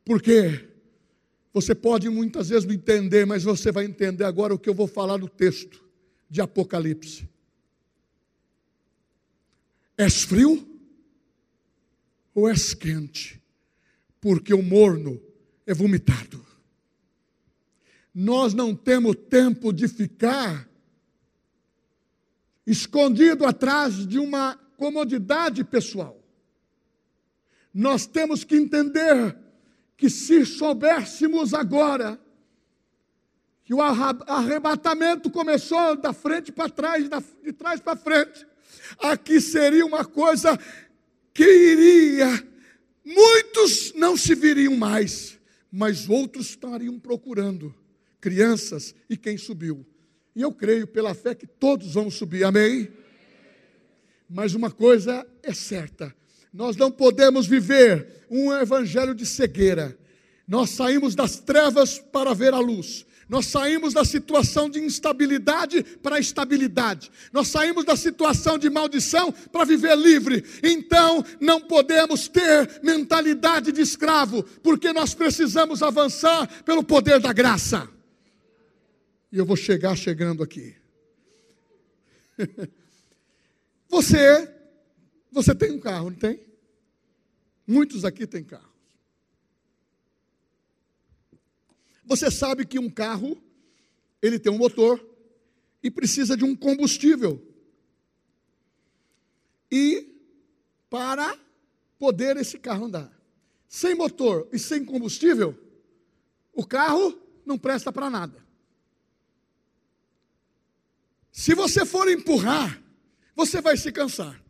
Por 0.05 0.21
quê? 0.21 0.69
Você 1.53 1.73
pode 1.73 2.11
muitas 2.11 2.49
vezes 2.49 2.65
não 2.65 2.75
entender, 2.75 3.25
mas 3.25 3.45
você 3.45 3.71
vai 3.71 3.85
entender 3.85 4.25
agora 4.25 4.53
o 4.53 4.59
que 4.59 4.69
eu 4.69 4.75
vou 4.75 4.89
falar 4.89 5.17
no 5.19 5.29
texto 5.29 5.85
de 6.29 6.41
Apocalipse. 6.41 7.29
És 9.97 10.25
frio 10.25 10.67
ou 12.35 12.49
és 12.49 12.75
quente? 12.75 13.41
Porque 14.21 14.53
o 14.53 14.63
morno 14.63 15.23
é 15.65 15.73
vomitado. 15.73 16.44
Nós 18.15 18.55
não 18.55 18.75
temos 18.75 19.17
tempo 19.29 19.73
de 19.73 19.89
ficar 19.89 20.69
escondido 22.67 23.45
atrás 23.45 24.07
de 24.07 24.19
uma 24.19 24.57
comodidade 24.77 25.65
pessoal. 25.65 26.21
Nós 27.73 28.07
temos 28.07 28.45
que 28.45 28.57
entender 28.57 29.37
que 29.97 30.09
se 30.09 30.45
soubéssemos 30.47 31.53
agora 31.53 32.21
que 33.65 33.73
o 33.73 33.81
arrebatamento 33.81 35.31
começou 35.31 35.97
da 35.97 36.13
frente 36.13 36.53
para 36.53 36.69
trás, 36.69 37.09
de 37.43 37.53
trás 37.53 37.81
para 37.81 37.97
frente, 37.97 38.47
aqui 38.99 39.41
seria 39.41 39.87
uma 39.87 40.05
coisa 40.05 40.59
que 41.33 41.45
iria, 41.45 42.47
muitos 43.05 43.93
não 43.95 44.17
se 44.17 44.35
viriam 44.35 44.77
mais, 44.77 45.39
mas 45.73 46.09
outros 46.09 46.51
estariam 46.51 46.99
procurando, 47.01 47.75
crianças 48.25 48.95
e 49.11 49.19
quem 49.19 49.37
subiu. 49.37 49.85
E 50.35 50.41
eu 50.41 50.51
creio 50.51 50.87
pela 50.87 51.13
fé 51.13 51.35
que 51.35 51.47
todos 51.47 51.93
vão 51.93 52.11
subir, 52.11 52.43
amém? 52.43 52.89
Mas 54.27 54.55
uma 54.55 54.71
coisa 54.71 55.27
é 55.43 55.53
certa: 55.53 56.15
nós 56.51 56.75
não 56.75 56.91
podemos 56.91 57.47
viver 57.47 58.25
um 58.31 58.51
evangelho 58.51 59.15
de 59.15 59.27
cegueira. 59.27 59.99
Nós 60.49 60.71
saímos 60.71 61.15
das 61.15 61.39
trevas 61.39 61.99
para 61.99 62.33
ver 62.33 62.55
a 62.55 62.59
luz. 62.59 63.05
Nós 63.29 63.47
saímos 63.47 63.93
da 63.93 64.05
situação 64.07 64.71
de 64.71 64.81
instabilidade 64.81 65.83
para 65.83 66.19
estabilidade. 66.19 67.11
Nós 67.31 67.49
saímos 67.49 67.85
da 67.85 67.97
situação 67.97 68.57
de 68.57 68.71
maldição 68.71 69.33
para 69.53 69.65
viver 69.67 69.97
livre. 69.97 70.43
Então, 70.63 71.23
não 71.41 71.61
podemos 71.61 72.27
ter 72.27 72.81
mentalidade 72.83 73.71
de 73.71 73.83
escravo, 73.83 74.43
porque 74.63 74.93
nós 74.95 75.15
precisamos 75.15 75.83
avançar 75.83 76.47
pelo 76.65 76.83
poder 76.83 77.21
da 77.21 77.33
graça. 77.33 77.94
E 79.35 79.39
eu 79.39 79.45
vou 79.45 79.57
chegar 79.57 79.97
chegando 79.97 80.45
aqui. 80.45 80.77
Você 83.89 84.49
você 85.33 85.53
tem 85.53 85.73
um 85.73 85.81
carro, 85.81 86.11
não 86.11 86.17
tem? 86.17 86.47
Muitos 87.67 88.05
aqui 88.05 88.29
têm 88.29 88.45
carro. 88.45 88.73
Você 92.05 92.31
sabe 92.31 92.65
que 92.65 92.79
um 92.79 92.89
carro, 92.89 93.37
ele 94.23 94.39
tem 94.39 94.53
um 94.53 94.59
motor 94.59 95.05
e 95.83 95.91
precisa 95.91 96.37
de 96.37 96.45
um 96.45 96.55
combustível. 96.55 97.45
E 99.69 100.17
para 100.89 101.37
poder 101.99 102.37
esse 102.37 102.57
carro 102.57 102.85
andar. 102.85 103.13
Sem 103.69 103.97
motor 103.97 104.49
e 104.53 104.61
sem 104.61 104.85
combustível, 104.85 105.59
o 106.53 106.65
carro 106.65 107.21
não 107.45 107.59
presta 107.59 107.93
para 107.93 108.09
nada. 108.09 108.44
Se 111.35 111.53
você 111.53 111.85
for 111.85 112.09
empurrar 112.09 112.81
Você 113.35 113.61
vai 113.61 113.77
se 113.77 113.91
cansar. 113.91 114.41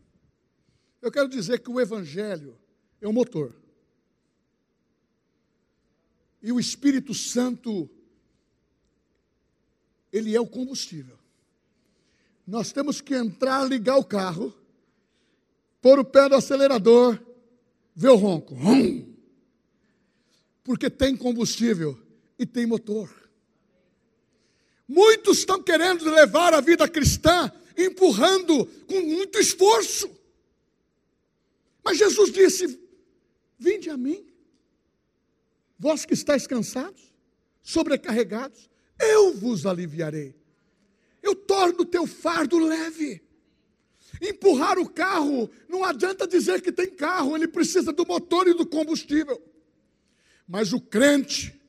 Eu 1.01 1.11
quero 1.11 1.27
dizer 1.27 1.59
que 1.59 1.71
o 1.71 1.81
Evangelho 1.81 2.55
é 3.01 3.07
o 3.07 3.13
motor. 3.13 3.55
E 6.39 6.51
o 6.51 6.59
Espírito 6.59 7.11
Santo, 7.11 7.89
ele 10.13 10.35
é 10.35 10.39
o 10.39 10.45
combustível. 10.45 11.17
Nós 12.45 12.71
temos 12.71 13.01
que 13.01 13.15
entrar, 13.15 13.67
ligar 13.67 13.97
o 13.97 14.05
carro, 14.05 14.53
pôr 15.81 15.97
o 15.97 16.05
pé 16.05 16.29
no 16.29 16.35
acelerador, 16.35 17.19
ver 17.95 18.09
o 18.09 18.15
ronco. 18.15 18.55
Porque 20.63 20.91
tem 20.91 21.17
combustível 21.17 21.99
e 22.37 22.45
tem 22.45 22.67
motor. 22.67 23.24
Muitos 24.87 25.39
estão 25.39 25.61
querendo 25.61 26.05
levar 26.09 26.53
a 26.53 26.61
vida 26.61 26.87
cristã 26.87 27.51
empurrando 27.77 28.65
com 28.87 29.01
muito 29.01 29.39
esforço. 29.39 30.09
Mas 31.83 31.97
Jesus 31.97 32.31
disse: 32.31 32.79
Vinde 33.57 33.89
a 33.89 33.97
mim, 33.97 34.25
vós 35.77 36.05
que 36.05 36.13
estáis 36.13 36.47
cansados, 36.47 37.13
sobrecarregados, 37.61 38.69
eu 38.99 39.33
vos 39.33 39.65
aliviarei. 39.65 40.35
Eu 41.21 41.35
torno 41.35 41.81
o 41.81 41.85
teu 41.85 42.05
fardo 42.05 42.57
leve. 42.59 43.23
Empurrar 44.21 44.79
o 44.79 44.87
carro, 44.87 45.49
não 45.67 45.83
adianta 45.83 46.27
dizer 46.27 46.61
que 46.61 46.71
tem 46.71 46.89
carro, 46.89 47.35
ele 47.35 47.47
precisa 47.47 47.91
do 47.91 48.05
motor 48.05 48.47
e 48.47 48.53
do 48.53 48.65
combustível. 48.65 49.41
Mas 50.47 50.71
o 50.71 50.79
crente, 50.79 51.59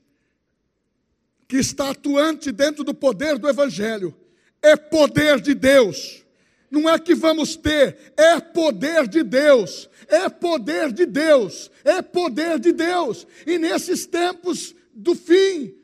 que 1.48 1.56
está 1.56 1.90
atuante 1.90 2.50
dentro 2.50 2.82
do 2.82 2.94
poder 2.94 3.38
do 3.38 3.48
Evangelho, 3.48 4.14
é 4.62 4.76
poder 4.76 5.40
de 5.40 5.54
Deus. 5.54 6.24
Não 6.70 6.90
é 6.90 6.98
que 6.98 7.14
vamos 7.14 7.56
ter, 7.56 8.12
é 8.16 8.40
poder 8.40 9.06
de 9.06 9.22
Deus, 9.22 9.88
é 10.08 10.28
poder 10.28 10.92
de 10.92 11.06
Deus, 11.06 11.70
é 11.84 12.02
poder 12.02 12.58
de 12.58 12.72
Deus. 12.72 13.26
E 13.46 13.58
nesses 13.58 14.06
tempos 14.06 14.74
do 14.92 15.14
fim, 15.14 15.74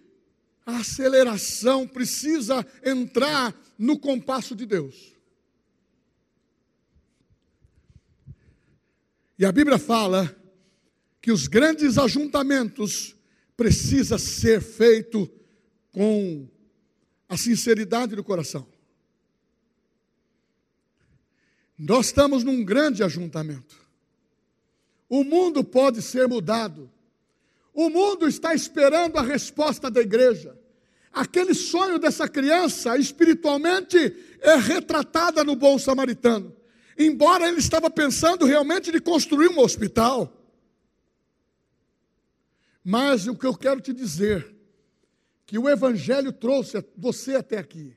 a 0.66 0.78
aceleração 0.78 1.86
precisa 1.86 2.66
entrar 2.84 3.54
no 3.78 3.98
compasso 3.98 4.54
de 4.54 4.66
Deus. 4.66 5.12
E 9.38 9.44
a 9.44 9.52
Bíblia 9.52 9.78
fala 9.78 10.34
que 11.20 11.30
os 11.32 11.46
grandes 11.46 11.98
ajuntamentos 11.98 13.16
precisa 13.56 14.18
ser 14.18 14.60
feito 14.60 15.30
com 15.92 16.48
a 17.28 17.36
sinceridade 17.36 18.16
do 18.16 18.24
coração. 18.24 18.66
Nós 21.78 22.06
estamos 22.06 22.42
num 22.44 22.64
grande 22.64 23.02
ajuntamento. 23.02 23.76
O 25.08 25.24
mundo 25.24 25.62
pode 25.62 26.00
ser 26.00 26.26
mudado. 26.26 26.90
O 27.74 27.90
mundo 27.90 28.26
está 28.26 28.54
esperando 28.54 29.18
a 29.18 29.22
resposta 29.22 29.90
da 29.90 30.00
igreja. 30.00 30.58
Aquele 31.12 31.54
sonho 31.54 31.98
dessa 31.98 32.28
criança, 32.28 32.96
espiritualmente, 32.96 33.98
é 34.40 34.56
retratada 34.56 35.44
no 35.44 35.54
bom 35.54 35.78
samaritano. 35.78 36.54
Embora 36.98 37.48
ele 37.48 37.58
estava 37.58 37.90
pensando 37.90 38.46
realmente 38.46 38.90
de 38.90 39.00
construir 39.00 39.48
um 39.48 39.58
hospital. 39.58 40.32
Mas 42.84 43.26
o 43.26 43.34
que 43.34 43.46
eu 43.46 43.54
quero 43.54 43.80
te 43.80 43.92
dizer 43.92 44.51
que 45.52 45.58
o 45.58 45.68
Evangelho 45.68 46.32
trouxe 46.32 46.82
você 46.96 47.34
até 47.34 47.58
aqui. 47.58 47.94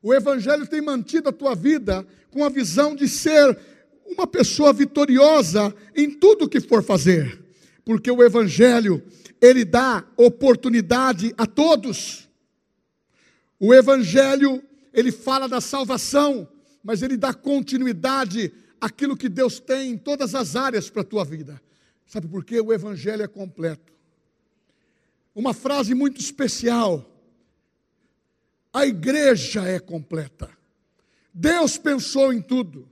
O 0.00 0.14
Evangelho 0.14 0.64
tem 0.68 0.80
mantido 0.80 1.30
a 1.30 1.32
tua 1.32 1.52
vida 1.52 2.06
com 2.30 2.44
a 2.44 2.48
visão 2.48 2.94
de 2.94 3.08
ser 3.08 3.58
uma 4.06 4.24
pessoa 4.24 4.72
vitoriosa 4.72 5.74
em 5.96 6.08
tudo 6.08 6.48
que 6.48 6.60
for 6.60 6.80
fazer, 6.80 7.44
porque 7.84 8.08
o 8.08 8.22
Evangelho, 8.22 9.02
ele 9.40 9.64
dá 9.64 10.04
oportunidade 10.16 11.34
a 11.36 11.44
todos. 11.44 12.28
O 13.58 13.74
Evangelho, 13.74 14.62
ele 14.94 15.10
fala 15.10 15.48
da 15.48 15.60
salvação, 15.60 16.46
mas 16.84 17.02
ele 17.02 17.16
dá 17.16 17.34
continuidade 17.34 18.54
àquilo 18.80 19.16
que 19.16 19.28
Deus 19.28 19.58
tem 19.58 19.90
em 19.90 19.98
todas 19.98 20.36
as 20.36 20.54
áreas 20.54 20.88
para 20.88 21.02
a 21.02 21.04
tua 21.04 21.24
vida. 21.24 21.60
Sabe 22.06 22.28
por 22.28 22.44
quê? 22.44 22.60
O 22.60 22.72
Evangelho 22.72 23.24
é 23.24 23.26
completo 23.26 23.91
uma 25.34 25.54
frase 25.54 25.94
muito 25.94 26.20
especial. 26.20 27.08
A 28.72 28.86
igreja 28.86 29.62
é 29.66 29.78
completa. 29.78 30.50
Deus 31.32 31.78
pensou 31.78 32.32
em 32.32 32.40
tudo. 32.40 32.88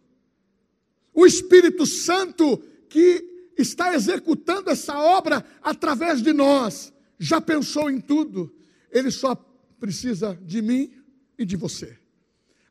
O 1.12 1.26
Espírito 1.26 1.84
Santo 1.86 2.58
que 2.88 3.52
está 3.56 3.94
executando 3.94 4.70
essa 4.70 4.98
obra 4.98 5.44
através 5.62 6.22
de 6.22 6.32
nós 6.32 6.92
já 7.18 7.40
pensou 7.40 7.90
em 7.90 8.00
tudo. 8.00 8.54
Ele 8.90 9.10
só 9.10 9.34
precisa 9.78 10.38
de 10.42 10.62
mim 10.62 10.92
e 11.38 11.44
de 11.44 11.56
você. 11.56 11.98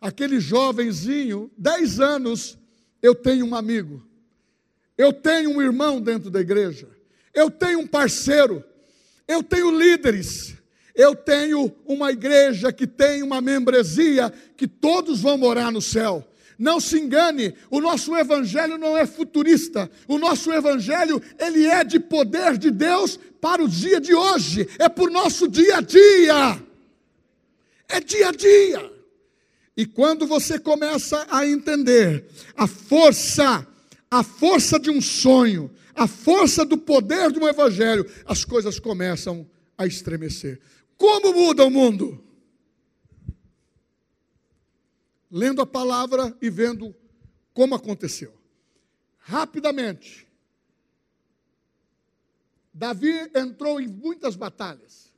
Aquele 0.01 0.39
jovenzinho, 0.39 1.51
10 1.57 1.99
anos, 1.99 2.57
eu 3.01 3.13
tenho 3.13 3.45
um 3.45 3.55
amigo. 3.55 4.05
Eu 4.97 5.13
tenho 5.13 5.51
um 5.51 5.61
irmão 5.61 6.01
dentro 6.01 6.29
da 6.29 6.41
igreja. 6.41 6.89
Eu 7.33 7.49
tenho 7.51 7.79
um 7.79 7.87
parceiro. 7.87 8.63
Eu 9.29 9.43
tenho 9.43 9.69
líderes, 9.69 10.55
eu 10.95 11.15
tenho 11.15 11.71
uma 11.85 12.11
igreja 12.11 12.73
que 12.73 12.87
tem 12.87 13.21
uma 13.21 13.39
membresia 13.39 14.33
que 14.57 14.67
todos 14.67 15.21
vão 15.21 15.37
morar 15.37 15.71
no 15.71 15.83
céu. 15.83 16.27
Não 16.57 16.79
se 16.79 16.97
engane, 16.99 17.53
o 17.69 17.79
nosso 17.79 18.15
evangelho 18.15 18.75
não 18.75 18.97
é 18.97 19.05
futurista. 19.05 19.87
O 20.07 20.17
nosso 20.17 20.51
evangelho, 20.51 21.21
ele 21.37 21.67
é 21.67 21.83
de 21.83 21.99
poder 21.99 22.57
de 22.57 22.71
Deus 22.71 23.19
para 23.39 23.63
o 23.63 23.69
dia 23.69 24.01
de 24.01 24.15
hoje, 24.15 24.67
é 24.79 24.89
por 24.89 25.11
nosso 25.11 25.47
dia 25.47 25.77
a 25.77 25.81
dia. 25.81 26.63
É 27.87 27.99
dia 27.99 28.29
a 28.29 28.31
dia. 28.31 28.91
E 29.77 29.85
quando 29.85 30.25
você 30.25 30.57
começa 30.57 31.27
a 31.29 31.47
entender 31.47 32.25
a 32.57 32.65
força, 32.65 33.65
a 34.09 34.23
força 34.23 34.79
de 34.79 34.89
um 34.89 34.99
sonho, 34.99 35.69
a 35.95 36.07
força 36.07 36.65
do 36.65 36.77
poder 36.77 37.31
do 37.31 37.47
Evangelho, 37.47 38.05
as 38.25 38.45
coisas 38.45 38.79
começam 38.79 39.49
a 39.77 39.85
estremecer. 39.85 40.59
Como 40.97 41.33
muda 41.33 41.65
o 41.65 41.69
mundo? 41.69 42.23
Lendo 45.31 45.61
a 45.61 45.65
palavra 45.65 46.35
e 46.41 46.49
vendo 46.49 46.95
como 47.53 47.75
aconteceu. 47.75 48.33
Rapidamente, 49.19 50.27
Davi 52.73 53.29
entrou 53.35 53.79
em 53.79 53.87
muitas 53.87 54.35
batalhas. 54.35 55.13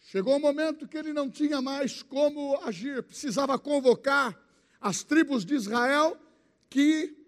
Chegou 0.00 0.36
um 0.36 0.40
momento 0.40 0.88
que 0.88 0.98
ele 0.98 1.12
não 1.12 1.30
tinha 1.30 1.62
mais 1.62 2.02
como 2.02 2.58
agir, 2.64 3.02
precisava 3.02 3.58
convocar 3.58 4.36
as 4.80 5.04
tribos 5.04 5.44
de 5.44 5.54
Israel 5.54 6.18
que 6.68 7.19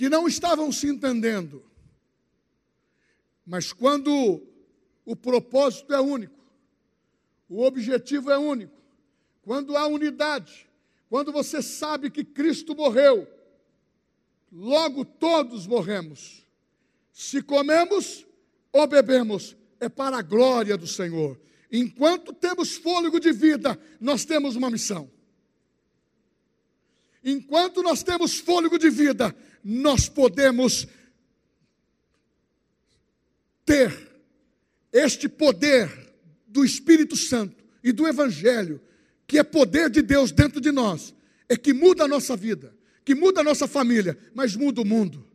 que 0.00 0.08
não 0.08 0.26
estavam 0.26 0.72
se 0.72 0.86
entendendo. 0.86 1.62
Mas 3.44 3.70
quando 3.70 4.42
o 5.04 5.14
propósito 5.14 5.92
é 5.92 6.00
único, 6.00 6.42
o 7.46 7.62
objetivo 7.62 8.30
é 8.30 8.38
único, 8.38 8.80
quando 9.42 9.76
há 9.76 9.86
unidade, 9.86 10.66
quando 11.10 11.30
você 11.30 11.60
sabe 11.60 12.10
que 12.10 12.24
Cristo 12.24 12.74
morreu, 12.74 13.28
logo 14.50 15.04
todos 15.04 15.66
morremos. 15.66 16.46
Se 17.12 17.42
comemos 17.42 18.24
ou 18.72 18.86
bebemos, 18.86 19.54
é 19.78 19.90
para 19.90 20.16
a 20.16 20.22
glória 20.22 20.78
do 20.78 20.86
Senhor. 20.86 21.38
Enquanto 21.70 22.32
temos 22.32 22.74
fôlego 22.74 23.20
de 23.20 23.32
vida, 23.32 23.78
nós 24.00 24.24
temos 24.24 24.56
uma 24.56 24.70
missão. 24.70 25.10
Enquanto 27.22 27.82
nós 27.82 28.02
temos 28.02 28.38
fôlego 28.38 28.78
de 28.78 28.88
vida, 28.88 29.36
nós 29.62 30.08
podemos 30.08 30.86
ter 33.64 34.10
este 34.92 35.28
poder 35.28 35.88
do 36.46 36.64
Espírito 36.64 37.16
Santo 37.16 37.64
e 37.82 37.92
do 37.92 38.06
Evangelho, 38.06 38.80
que 39.26 39.38
é 39.38 39.42
poder 39.42 39.88
de 39.88 40.02
Deus 40.02 40.32
dentro 40.32 40.60
de 40.60 40.72
nós, 40.72 41.14
é 41.48 41.56
que 41.56 41.72
muda 41.72 42.04
a 42.04 42.08
nossa 42.08 42.36
vida, 42.36 42.74
que 43.04 43.14
muda 43.14 43.40
a 43.40 43.44
nossa 43.44 43.68
família, 43.68 44.18
mas 44.34 44.56
muda 44.56 44.80
o 44.80 44.84
mundo. 44.84 45.26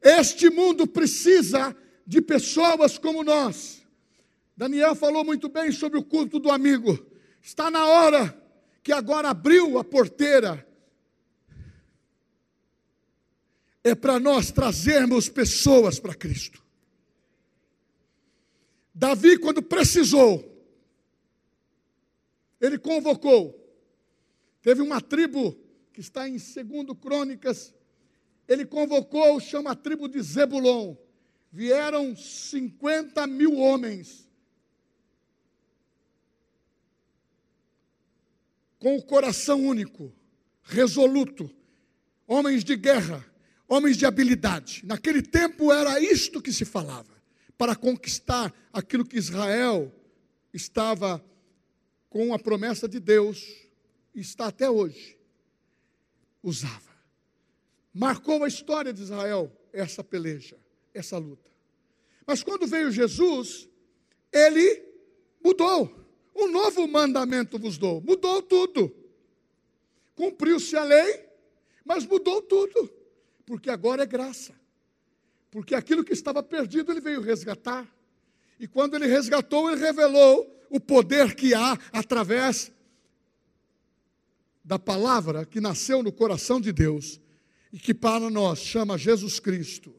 Este 0.00 0.50
mundo 0.50 0.86
precisa 0.86 1.76
de 2.06 2.20
pessoas 2.20 2.98
como 2.98 3.22
nós. 3.22 3.82
Daniel 4.56 4.94
falou 4.94 5.24
muito 5.24 5.48
bem 5.48 5.70
sobre 5.70 5.98
o 5.98 6.04
culto 6.04 6.38
do 6.38 6.50
amigo. 6.50 6.98
Está 7.42 7.70
na 7.70 7.86
hora 7.86 8.36
que 8.82 8.92
agora 8.92 9.30
abriu 9.30 9.78
a 9.78 9.84
porteira 9.84 10.66
é 13.84 13.94
para 13.94 14.20
nós 14.20 14.50
trazermos 14.50 15.28
pessoas 15.28 15.98
para 15.98 16.14
Cristo. 16.14 16.62
Davi, 18.94 19.38
quando 19.38 19.62
precisou, 19.62 20.48
ele 22.60 22.78
convocou 22.78 23.62
Teve 24.62 24.80
uma 24.80 25.00
tribo 25.00 25.58
que 25.92 26.00
está 26.00 26.28
em 26.28 26.36
2 26.36 26.98
Crônicas, 27.00 27.74
ele 28.46 28.64
convocou, 28.64 29.38
chama 29.40 29.72
a 29.72 29.74
tribo 29.74 30.08
de 30.08 30.22
Zebulon. 30.22 30.96
Vieram 31.50 32.16
50 32.16 33.26
mil 33.26 33.58
homens, 33.58 34.26
com 38.78 38.96
o 38.96 39.02
coração 39.02 39.60
único, 39.66 40.10
resoluto, 40.62 41.50
homens 42.26 42.64
de 42.64 42.74
guerra, 42.74 43.22
homens 43.72 43.96
de 43.96 44.04
habilidade. 44.04 44.82
Naquele 44.84 45.22
tempo 45.22 45.72
era 45.72 45.98
isto 45.98 46.42
que 46.42 46.52
se 46.52 46.64
falava, 46.64 47.10
para 47.56 47.74
conquistar 47.74 48.52
aquilo 48.70 49.04
que 49.04 49.16
Israel 49.16 49.90
estava 50.52 51.24
com 52.10 52.34
a 52.34 52.38
promessa 52.38 52.86
de 52.86 53.00
Deus, 53.00 53.42
está 54.14 54.48
até 54.48 54.68
hoje, 54.68 55.16
usava. 56.42 56.92
Marcou 57.94 58.44
a 58.44 58.48
história 58.48 58.92
de 58.92 59.02
Israel 59.02 59.50
essa 59.72 60.04
peleja, 60.04 60.58
essa 60.92 61.16
luta. 61.16 61.50
Mas 62.26 62.42
quando 62.42 62.66
veio 62.66 62.92
Jesus, 62.92 63.68
ele 64.30 64.82
mudou. 65.42 65.90
Um 66.34 66.50
novo 66.50 66.86
mandamento 66.86 67.58
vos 67.58 67.78
dou. 67.78 68.02
Mudou 68.02 68.42
tudo. 68.42 68.94
Cumpriu-se 70.14 70.76
a 70.76 70.84
lei, 70.84 71.26
mas 71.84 72.06
mudou 72.06 72.42
tudo. 72.42 73.01
Porque 73.44 73.70
agora 73.70 74.02
é 74.02 74.06
graça. 74.06 74.54
Porque 75.50 75.74
aquilo 75.74 76.04
que 76.04 76.12
estava 76.12 76.42
perdido 76.42 76.92
ele 76.92 77.00
veio 77.00 77.20
resgatar. 77.20 77.86
E 78.58 78.66
quando 78.66 78.94
ele 78.94 79.06
resgatou, 79.06 79.70
ele 79.70 79.80
revelou 79.80 80.48
o 80.70 80.80
poder 80.80 81.34
que 81.34 81.54
há 81.54 81.78
através 81.92 82.72
da 84.64 84.78
palavra 84.78 85.44
que 85.44 85.60
nasceu 85.60 86.02
no 86.02 86.12
coração 86.12 86.60
de 86.60 86.72
Deus 86.72 87.20
e 87.72 87.78
que 87.78 87.92
para 87.92 88.30
nós 88.30 88.60
chama 88.60 88.96
Jesus 88.96 89.40
Cristo. 89.40 89.94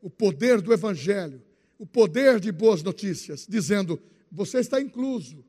O 0.00 0.08
poder 0.08 0.60
do 0.60 0.72
Evangelho, 0.72 1.42
o 1.78 1.86
poder 1.86 2.40
de 2.40 2.50
boas 2.50 2.82
notícias, 2.82 3.46
dizendo: 3.48 4.00
você 4.30 4.58
está 4.58 4.80
incluso 4.80 5.44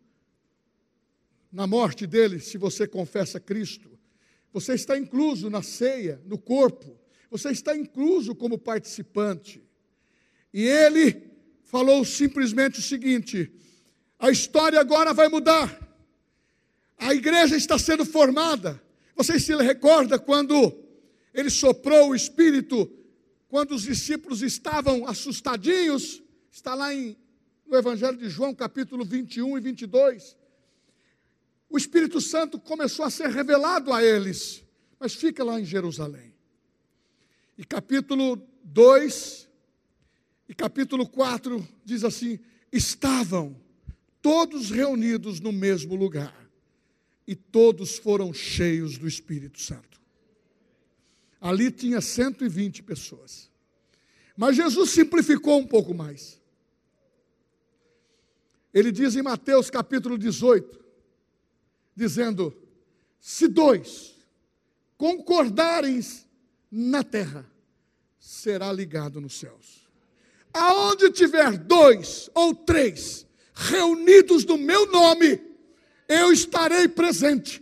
na 1.52 1.66
morte 1.66 2.06
dele, 2.06 2.39
se 2.39 2.58
você 2.58 2.88
confessa 2.88 3.39
Cristo. 3.39 3.99
Você 4.52 4.74
está 4.74 4.97
incluso 4.97 5.50
na 5.50 5.62
ceia, 5.62 6.22
no 6.26 6.38
corpo. 6.38 6.97
Você 7.30 7.52
está 7.52 7.76
incluso 7.76 8.34
como 8.34 8.58
participante. 8.58 9.64
E 10.54 10.64
ele 10.64 11.30
falou 11.64 12.04
simplesmente 12.04 12.80
o 12.80 12.84
seguinte: 12.84 13.52
a 14.18 14.32
história 14.32 14.80
agora 14.80 15.14
vai 15.14 15.28
mudar. 15.28 15.88
A 16.97 17.14
igreja 17.14 17.56
está 17.56 17.78
sendo 17.78 18.06
formada. 18.06 18.82
Vocês 19.16 19.43
se 19.43 19.56
recordam 19.56 20.18
quando 20.20 20.78
ele 21.34 21.50
soprou 21.50 22.10
o 22.10 22.16
Espírito, 22.16 22.91
quando 23.47 23.74
os 23.74 23.84
discípulos 23.84 24.41
estavam 24.41 25.08
assustadinhos? 25.08 26.22
Está 26.52 26.74
lá 26.74 26.93
em, 26.93 27.16
no 27.66 27.78
Evangelho 27.78 28.18
de 28.18 28.30
João, 28.30 28.54
capítulo 28.56 29.06
21 29.06 29.58
e 29.58 29.62
22. 29.62 30.39
O 31.70 31.78
Espírito 31.78 32.20
Santo 32.20 32.60
começou 32.60 33.06
a 33.06 33.10
ser 33.10 33.30
revelado 33.30 33.94
a 33.94 34.04
eles, 34.04 34.64
mas 35.00 35.14
fica 35.14 35.44
lá 35.44 35.60
em 35.60 35.66
Jerusalém. 35.66 36.34
E 37.58 37.64
capítulo 37.64 38.42
2 38.64 39.48
e 40.48 40.54
capítulo 40.56 41.08
4 41.08 41.68
diz 41.86 42.04
assim: 42.04 42.40
estavam 42.72 43.56
todos 44.22 44.72
reunidos 44.72 45.40
no 45.40 45.52
mesmo 45.52 45.96
lugar, 45.96 46.50
e 47.28 47.36
todos 47.36 47.98
foram 47.98 48.34
cheios 48.34 48.98
do 48.98 49.08
Espírito 49.08 49.62
Santo. 49.62 50.02
Ali 51.40 51.72
tinha 51.72 52.02
120 52.02 52.84
pessoas. 52.84 53.50
Mas 54.36 54.56
Jesus 54.56 54.90
simplificou 54.90 55.60
um 55.60 55.68
pouco 55.68 55.94
mais. 55.94 56.42
Ele 58.74 58.92
diz 58.92 59.16
em 59.16 59.22
Mateus 59.22 59.70
capítulo 59.70 60.18
18, 60.18 60.79
dizendo: 62.00 62.56
se 63.20 63.47
dois 63.47 64.16
concordarem 64.97 66.00
na 66.72 67.04
terra, 67.04 67.45
será 68.20 68.72
ligado 68.72 69.20
nos 69.20 69.38
céus. 69.38 69.88
Aonde 70.54 71.12
tiver 71.12 71.58
dois 71.58 72.30
ou 72.34 72.56
três 72.56 73.28
reunidos 73.54 74.45
no 74.45 74.58
meu 74.58 74.89
nome, 74.91 75.39
eu 76.08 76.32
estarei 76.32 76.88
presente. 76.88 77.62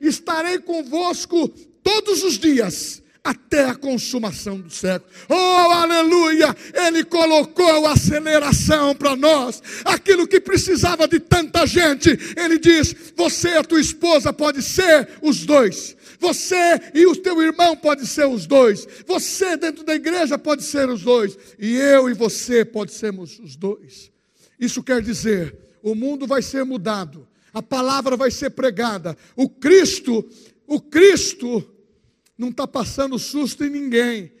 Estarei 0.00 0.58
convosco 0.58 1.48
todos 1.82 2.24
os 2.24 2.38
dias 2.38 3.01
até 3.24 3.64
a 3.64 3.74
consumação 3.74 4.60
do 4.60 4.70
século. 4.70 5.10
Oh, 5.28 5.34
aleluia! 5.70 6.54
Ele 6.74 7.04
colocou 7.04 7.86
aceleração 7.86 8.94
para 8.94 9.14
nós. 9.14 9.62
Aquilo 9.84 10.26
que 10.26 10.40
precisava 10.40 11.06
de 11.06 11.20
tanta 11.20 11.66
gente, 11.66 12.10
ele 12.36 12.58
diz: 12.58 12.94
"Você 13.16 13.50
e 13.50 13.56
a 13.58 13.64
tua 13.64 13.80
esposa 13.80 14.32
pode 14.32 14.62
ser 14.62 15.08
os 15.22 15.44
dois. 15.44 15.96
Você 16.18 16.80
e 16.94 17.06
o 17.06 17.16
teu 17.16 17.40
irmão 17.42 17.76
pode 17.76 18.06
ser 18.06 18.26
os 18.26 18.46
dois. 18.46 18.86
Você 19.06 19.56
dentro 19.56 19.84
da 19.84 19.94
igreja 19.94 20.36
pode 20.36 20.64
ser 20.64 20.88
os 20.88 21.02
dois, 21.02 21.36
e 21.58 21.76
eu 21.76 22.10
e 22.10 22.14
você 22.14 22.64
pode 22.64 22.92
sermos 22.92 23.38
os 23.38 23.56
dois." 23.56 24.10
Isso 24.58 24.82
quer 24.82 25.02
dizer, 25.02 25.56
o 25.82 25.94
mundo 25.94 26.26
vai 26.26 26.40
ser 26.40 26.64
mudado. 26.64 27.26
A 27.52 27.60
palavra 27.60 28.16
vai 28.16 28.30
ser 28.30 28.50
pregada. 28.50 29.16
O 29.34 29.48
Cristo, 29.48 30.24
o 30.66 30.80
Cristo 30.80 31.71
não 32.36 32.48
está 32.48 32.66
passando 32.66 33.18
susto 33.18 33.64
em 33.64 33.70
ninguém. 33.70 34.32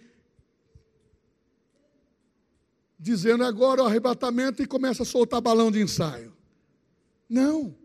Dizendo 2.98 3.44
agora 3.44 3.82
o 3.82 3.86
arrebatamento 3.86 4.62
e 4.62 4.66
começa 4.66 5.02
a 5.02 5.06
soltar 5.06 5.40
balão 5.40 5.70
de 5.70 5.80
ensaio. 5.80 6.36
Não. 7.28 7.76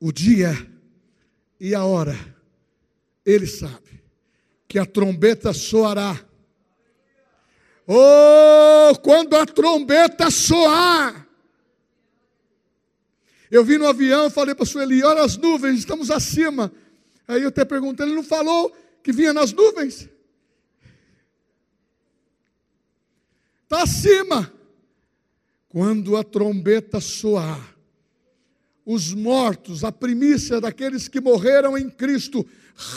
O 0.00 0.12
dia 0.12 0.54
e 1.58 1.74
a 1.74 1.84
hora, 1.84 2.16
ele 3.24 3.46
sabe 3.46 4.02
que 4.68 4.78
a 4.78 4.86
trombeta 4.86 5.52
soará. 5.52 6.18
Oh, 7.86 8.96
quando 8.98 9.34
a 9.36 9.46
trombeta 9.46 10.30
soar. 10.30 11.26
Eu 13.50 13.64
vim 13.64 13.78
no 13.78 13.86
avião, 13.86 14.28
falei 14.28 14.54
para 14.54 14.64
a 14.64 14.66
Sueli, 14.66 15.04
olha 15.04 15.22
as 15.22 15.36
nuvens, 15.36 15.78
estamos 15.78 16.10
acima. 16.10 16.72
Aí 17.28 17.42
eu 17.42 17.48
até 17.48 17.64
perguntei, 17.64 18.06
ele 18.06 18.14
não 18.14 18.22
falou 18.22 18.72
que 19.02 19.10
vinha 19.12 19.32
nas 19.32 19.52
nuvens? 19.52 20.08
Está 23.64 23.82
acima. 23.82 24.52
Quando 25.68 26.16
a 26.16 26.24
trombeta 26.24 27.00
soar, 27.00 27.76
os 28.84 29.12
mortos, 29.12 29.82
a 29.82 29.90
primícia 29.90 30.60
daqueles 30.60 31.08
que 31.08 31.20
morreram 31.20 31.76
em 31.76 31.90
Cristo, 31.90 32.46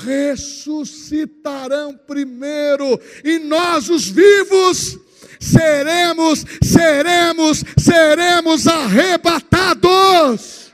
ressuscitarão 0.04 1.98
primeiro, 1.98 3.02
e 3.24 3.40
nós, 3.40 3.90
os 3.90 4.08
vivos, 4.08 5.00
seremos, 5.40 6.46
seremos, 6.64 7.64
seremos 7.78 8.68
arrebatados 8.68 10.69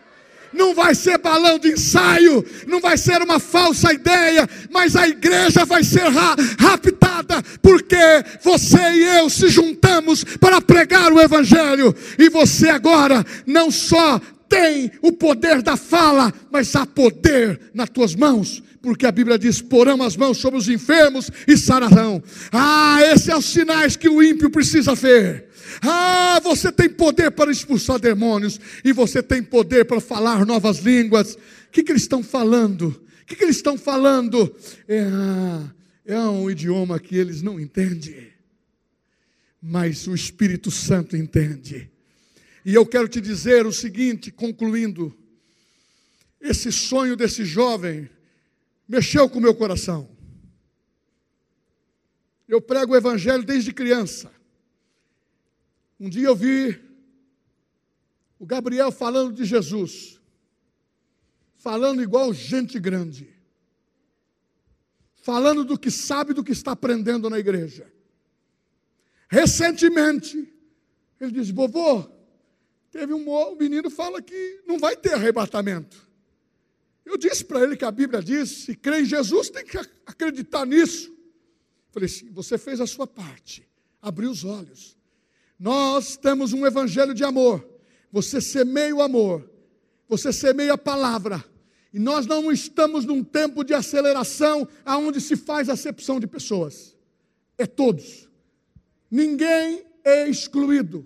não 0.55 0.73
vai 0.73 0.95
ser 0.95 1.17
balão 1.17 1.59
de 1.59 1.73
ensaio, 1.73 2.43
não 2.65 2.79
vai 2.79 2.97
ser 2.97 3.21
uma 3.21 3.39
falsa 3.39 3.93
ideia, 3.93 4.47
mas 4.71 4.95
a 4.95 5.07
igreja 5.07 5.65
vai 5.65 5.83
ser 5.83 6.07
ra 6.07 6.35
raptada, 6.57 7.43
porque 7.61 7.95
você 8.41 8.77
e 8.77 9.17
eu 9.17 9.29
se 9.29 9.47
juntamos 9.49 10.23
para 10.23 10.61
pregar 10.61 11.11
o 11.11 11.19
Evangelho, 11.19 11.93
e 12.17 12.29
você 12.29 12.69
agora 12.69 13.23
não 13.45 13.69
só 13.69 14.19
tem 14.47 14.91
o 15.01 15.11
poder 15.11 15.61
da 15.61 15.75
fala, 15.75 16.33
mas 16.51 16.75
há 16.75 16.85
poder 16.85 17.59
nas 17.73 17.89
tuas 17.89 18.15
mãos, 18.15 18.63
porque 18.85 19.07
a 19.07 19.11
Bíblia 19.11 19.39
diz: 19.39 19.61
porão 19.61 20.03
as 20.03 20.15
mãos 20.15 20.37
sobre 20.37 20.59
os 20.59 20.69
enfermos 20.69 21.31
e 21.47 21.57
sararão. 21.57 22.23
Ah, 22.51 22.99
esses 23.01 23.25
são 23.25 23.39
os 23.39 23.45
sinais 23.45 23.95
que 23.95 24.07
o 24.07 24.21
ímpio 24.21 24.49
precisa 24.51 24.93
ver. 24.93 25.49
Ah, 25.81 26.39
você 26.43 26.71
tem 26.71 26.87
poder 26.87 27.31
para 27.31 27.51
expulsar 27.51 27.97
demônios, 27.99 28.59
e 28.83 28.93
você 28.93 29.23
tem 29.23 29.41
poder 29.41 29.85
para 29.85 29.99
falar 29.99 30.45
novas 30.45 30.77
línguas. 30.77 31.33
O 31.33 31.71
que, 31.71 31.83
que 31.83 31.91
eles 31.91 32.03
estão 32.03 32.21
falando? 32.21 32.89
O 32.89 33.25
que, 33.25 33.35
que 33.35 33.43
eles 33.43 33.55
estão 33.55 33.75
falando? 33.75 34.55
É, 34.87 36.13
é 36.13 36.19
um 36.19 36.49
idioma 36.49 36.99
que 36.99 37.17
eles 37.17 37.41
não 37.41 37.59
entendem, 37.59 38.27
mas 39.59 40.05
o 40.05 40.13
Espírito 40.13 40.69
Santo 40.69 41.17
entende. 41.17 41.89
E 42.63 42.75
eu 42.75 42.85
quero 42.85 43.07
te 43.07 43.19
dizer 43.19 43.65
o 43.65 43.73
seguinte, 43.73 44.29
concluindo: 44.29 45.11
esse 46.39 46.71
sonho 46.71 47.15
desse 47.15 47.43
jovem 47.43 48.07
mexeu 48.87 49.29
com 49.29 49.39
o 49.39 49.41
meu 49.41 49.55
coração. 49.55 50.09
Eu 52.47 52.61
prego 52.61 52.93
o 52.93 52.95
Evangelho 52.95 53.43
desde 53.43 53.73
criança. 53.73 54.31
Um 55.99 56.09
dia 56.09 56.27
eu 56.27 56.35
vi 56.35 56.79
o 58.37 58.45
Gabriel 58.45 58.91
falando 58.91 59.33
de 59.33 59.45
Jesus. 59.45 60.15
falando 61.65 62.03
igual 62.03 62.31
gente 62.31 62.79
grande, 62.79 63.27
falando 65.15 65.63
do 65.65 65.79
que 65.79 65.89
sabe, 65.89 66.31
do 66.31 66.43
que 66.43 66.51
está 66.51 66.73
aprendendo 66.73 67.27
na 67.27 67.39
igreja. 67.39 67.91
Recentemente, 69.27 70.53
ele 71.19 71.31
disse: 71.31 71.51
Vovô, 71.51 72.07
teve 72.91 73.15
um, 73.15 73.27
um 73.27 73.55
menino 73.55 73.89
fala 73.89 74.21
que 74.21 74.61
não 74.67 74.77
vai 74.77 74.95
ter 74.95 75.13
arrebatamento. 75.13 76.04
Eu 77.05 77.17
disse 77.17 77.45
para 77.45 77.61
ele 77.61 77.77
que 77.77 77.85
a 77.85 77.91
Bíblia 77.91 78.21
diz: 78.21 78.49
se 78.49 78.75
crê 78.75 79.01
em 79.01 79.05
Jesus, 79.05 79.49
tem 79.49 79.63
que 79.63 79.77
acreditar 80.05 80.65
nisso. 80.65 81.13
Falei 81.91 82.07
assim: 82.07 82.29
você 82.31 82.57
fez 82.57 82.81
a 82.81 82.87
sua 82.87 83.05
parte, 83.05 83.67
abriu 84.01 84.31
os 84.31 84.43
olhos. 84.43 84.97
Nós 85.59 86.17
temos 86.17 86.51
um 86.51 86.65
evangelho 86.65 87.13
de 87.13 87.23
amor. 87.23 87.65
Você 88.11 88.41
semeia 88.41 88.95
o 88.95 89.01
amor, 89.01 89.49
você 90.07 90.33
semeia 90.33 90.73
a 90.73 90.77
palavra. 90.77 91.43
E 91.93 91.99
nós 91.99 92.25
não 92.25 92.51
estamos 92.51 93.05
num 93.05 93.23
tempo 93.23 93.63
de 93.63 93.73
aceleração 93.73 94.67
aonde 94.83 95.21
se 95.21 95.37
faz 95.37 95.69
acepção 95.69 96.19
de 96.19 96.27
pessoas. 96.27 96.95
É 97.57 97.65
todos. 97.65 98.27
Ninguém 99.09 99.85
é 100.03 100.27
excluído. 100.27 101.05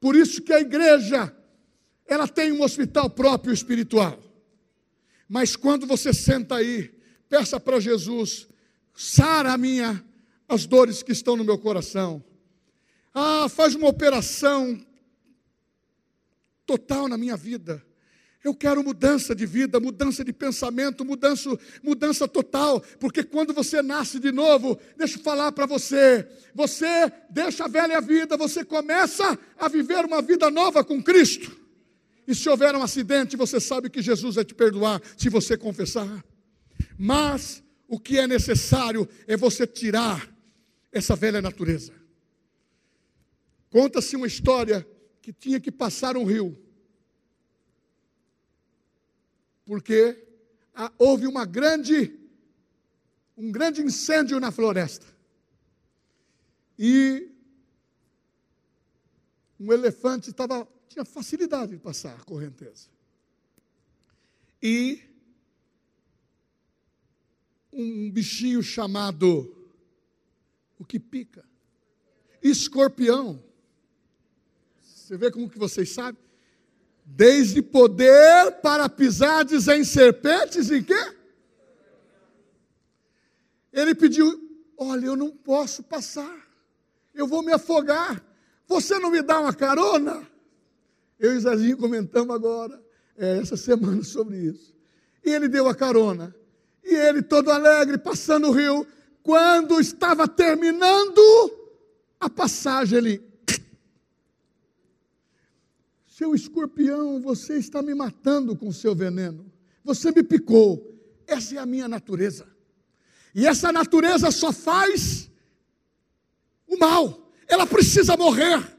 Por 0.00 0.14
isso 0.14 0.40
que 0.42 0.52
a 0.52 0.60
igreja 0.60 1.34
ela 2.06 2.28
tem 2.28 2.52
um 2.52 2.62
hospital 2.62 3.10
próprio 3.10 3.52
espiritual. 3.52 4.18
Mas 5.28 5.54
quando 5.54 5.86
você 5.86 6.12
senta 6.12 6.56
aí, 6.56 6.90
peça 7.28 7.60
para 7.60 7.78
Jesus, 7.78 8.48
sara 8.94 9.52
a 9.52 9.58
minha 9.58 10.02
as 10.48 10.64
dores 10.64 11.02
que 11.02 11.12
estão 11.12 11.36
no 11.36 11.44
meu 11.44 11.58
coração. 11.58 12.24
Ah, 13.14 13.48
faz 13.48 13.74
uma 13.74 13.88
operação 13.88 14.80
total 16.64 17.06
na 17.06 17.18
minha 17.18 17.36
vida. 17.36 17.84
Eu 18.42 18.54
quero 18.54 18.82
mudança 18.82 19.34
de 19.34 19.44
vida, 19.44 19.78
mudança 19.80 20.24
de 20.24 20.32
pensamento, 20.32 21.04
mudança, 21.04 21.50
mudança 21.82 22.26
total, 22.26 22.80
porque 22.98 23.22
quando 23.22 23.52
você 23.52 23.82
nasce 23.82 24.18
de 24.18 24.32
novo, 24.32 24.78
deixa 24.96 25.18
eu 25.18 25.22
falar 25.22 25.52
para 25.52 25.66
você, 25.66 26.26
você 26.54 27.12
deixa 27.28 27.64
a 27.64 27.68
velha 27.68 28.00
vida, 28.00 28.36
você 28.36 28.64
começa 28.64 29.38
a 29.58 29.68
viver 29.68 30.04
uma 30.04 30.22
vida 30.22 30.50
nova 30.50 30.84
com 30.84 31.02
Cristo. 31.02 31.67
E 32.28 32.34
se 32.34 32.46
houver 32.46 32.76
um 32.76 32.82
acidente, 32.82 33.38
você 33.38 33.58
sabe 33.58 33.88
que 33.88 34.02
Jesus 34.02 34.34
vai 34.34 34.44
te 34.44 34.54
perdoar 34.54 35.00
se 35.16 35.30
você 35.30 35.56
confessar. 35.56 36.22
Mas 36.98 37.62
o 37.88 37.98
que 37.98 38.18
é 38.18 38.26
necessário 38.26 39.08
é 39.26 39.34
você 39.34 39.66
tirar 39.66 40.30
essa 40.92 41.16
velha 41.16 41.40
natureza. 41.40 41.94
Conta-se 43.70 44.14
uma 44.14 44.26
história 44.26 44.86
que 45.22 45.32
tinha 45.32 45.58
que 45.58 45.72
passar 45.72 46.18
um 46.18 46.24
rio. 46.24 46.54
Porque 49.64 50.22
houve 50.98 51.26
uma 51.26 51.46
grande 51.46 52.14
um 53.38 53.50
grande 53.50 53.80
incêndio 53.80 54.38
na 54.38 54.50
floresta. 54.50 55.06
E 56.78 57.30
um 59.58 59.72
elefante 59.72 60.28
estava 60.28 60.68
tinha 60.88 61.04
facilidade 61.04 61.72
de 61.72 61.78
passar 61.78 62.14
a 62.14 62.24
correnteza. 62.24 62.88
E 64.62 65.00
um 67.72 68.10
bichinho 68.10 68.62
chamado 68.62 69.54
o 70.78 70.84
que 70.84 70.98
pica, 70.98 71.44
escorpião. 72.42 73.42
Você 74.82 75.16
vê 75.16 75.30
como 75.30 75.48
que 75.48 75.58
vocês 75.58 75.90
sabem? 75.90 76.20
Desde 77.04 77.62
poder 77.62 78.60
para 78.60 78.88
pisardes 78.88 79.68
em 79.68 79.84
serpentes 79.84 80.70
e 80.70 80.82
quê? 80.82 81.14
Ele 83.72 83.94
pediu: 83.94 84.48
Olha, 84.76 85.06
eu 85.06 85.16
não 85.16 85.30
posso 85.30 85.82
passar, 85.82 86.48
eu 87.14 87.26
vou 87.26 87.42
me 87.42 87.52
afogar. 87.52 88.22
Você 88.66 88.98
não 88.98 89.10
me 89.10 89.22
dá 89.22 89.40
uma 89.40 89.54
carona? 89.54 90.28
Eu 91.18 91.34
e 91.34 91.40
Zezinho 91.40 91.76
comentamos 91.76 92.34
agora, 92.34 92.80
é, 93.16 93.38
essa 93.38 93.56
semana, 93.56 94.02
sobre 94.04 94.38
isso. 94.38 94.74
E 95.24 95.30
ele 95.30 95.48
deu 95.48 95.68
a 95.68 95.74
carona. 95.74 96.34
E 96.84 96.94
ele, 96.94 97.22
todo 97.22 97.50
alegre, 97.50 97.98
passando 97.98 98.48
o 98.48 98.52
rio, 98.52 98.86
quando 99.22 99.80
estava 99.80 100.28
terminando 100.28 101.20
a 102.20 102.30
passagem, 102.30 102.98
ele. 102.98 103.28
Seu 106.06 106.34
escorpião, 106.34 107.20
você 107.20 107.58
está 107.58 107.82
me 107.82 107.94
matando 107.94 108.56
com 108.56 108.72
seu 108.72 108.94
veneno. 108.94 109.52
Você 109.84 110.10
me 110.10 110.22
picou. 110.22 110.96
Essa 111.26 111.56
é 111.56 111.58
a 111.58 111.66
minha 111.66 111.86
natureza. 111.86 112.46
E 113.34 113.46
essa 113.46 113.70
natureza 113.70 114.30
só 114.30 114.52
faz 114.52 115.30
o 116.66 116.76
mal. 116.78 117.30
Ela 117.46 117.66
precisa 117.66 118.16
morrer. 118.16 118.77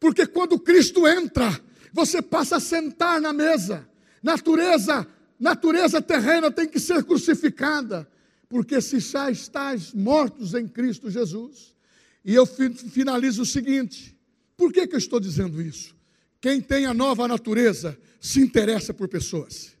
Porque 0.00 0.26
quando 0.26 0.58
Cristo 0.58 1.06
entra, 1.06 1.60
você 1.92 2.22
passa 2.22 2.56
a 2.56 2.60
sentar 2.60 3.20
na 3.20 3.32
mesa. 3.32 3.86
Natureza, 4.22 5.06
natureza 5.38 6.00
terrena 6.00 6.50
tem 6.50 6.66
que 6.66 6.80
ser 6.80 7.04
crucificada. 7.04 8.10
Porque 8.48 8.80
se 8.80 8.98
já 8.98 9.30
estás 9.30 9.92
mortos 9.92 10.54
em 10.54 10.66
Cristo 10.66 11.10
Jesus. 11.10 11.76
E 12.24 12.34
eu 12.34 12.46
finalizo 12.46 13.42
o 13.42 13.46
seguinte: 13.46 14.16
por 14.56 14.72
que, 14.72 14.86
que 14.86 14.94
eu 14.94 14.98
estou 14.98 15.20
dizendo 15.20 15.60
isso? 15.60 15.94
Quem 16.40 16.60
tem 16.60 16.86
a 16.86 16.94
nova 16.94 17.28
natureza 17.28 17.98
se 18.18 18.40
interessa 18.40 18.94
por 18.94 19.08
pessoas, 19.08 19.76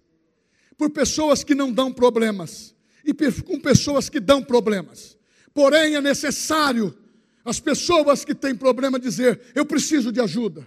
por 0.76 0.90
pessoas 0.90 1.42
que 1.42 1.54
não 1.54 1.72
dão 1.72 1.92
problemas, 1.92 2.74
e 3.04 3.14
com 3.42 3.58
pessoas 3.58 4.08
que 4.08 4.20
dão 4.20 4.42
problemas. 4.42 5.18
Porém, 5.52 5.96
é 5.96 6.00
necessário 6.00 6.96
as 7.44 7.58
pessoas 7.58 8.24
que 8.24 8.34
têm 8.34 8.54
problema 8.54 8.98
dizer, 8.98 9.40
eu 9.54 9.64
preciso 9.64 10.12
de 10.12 10.20
ajuda. 10.20 10.66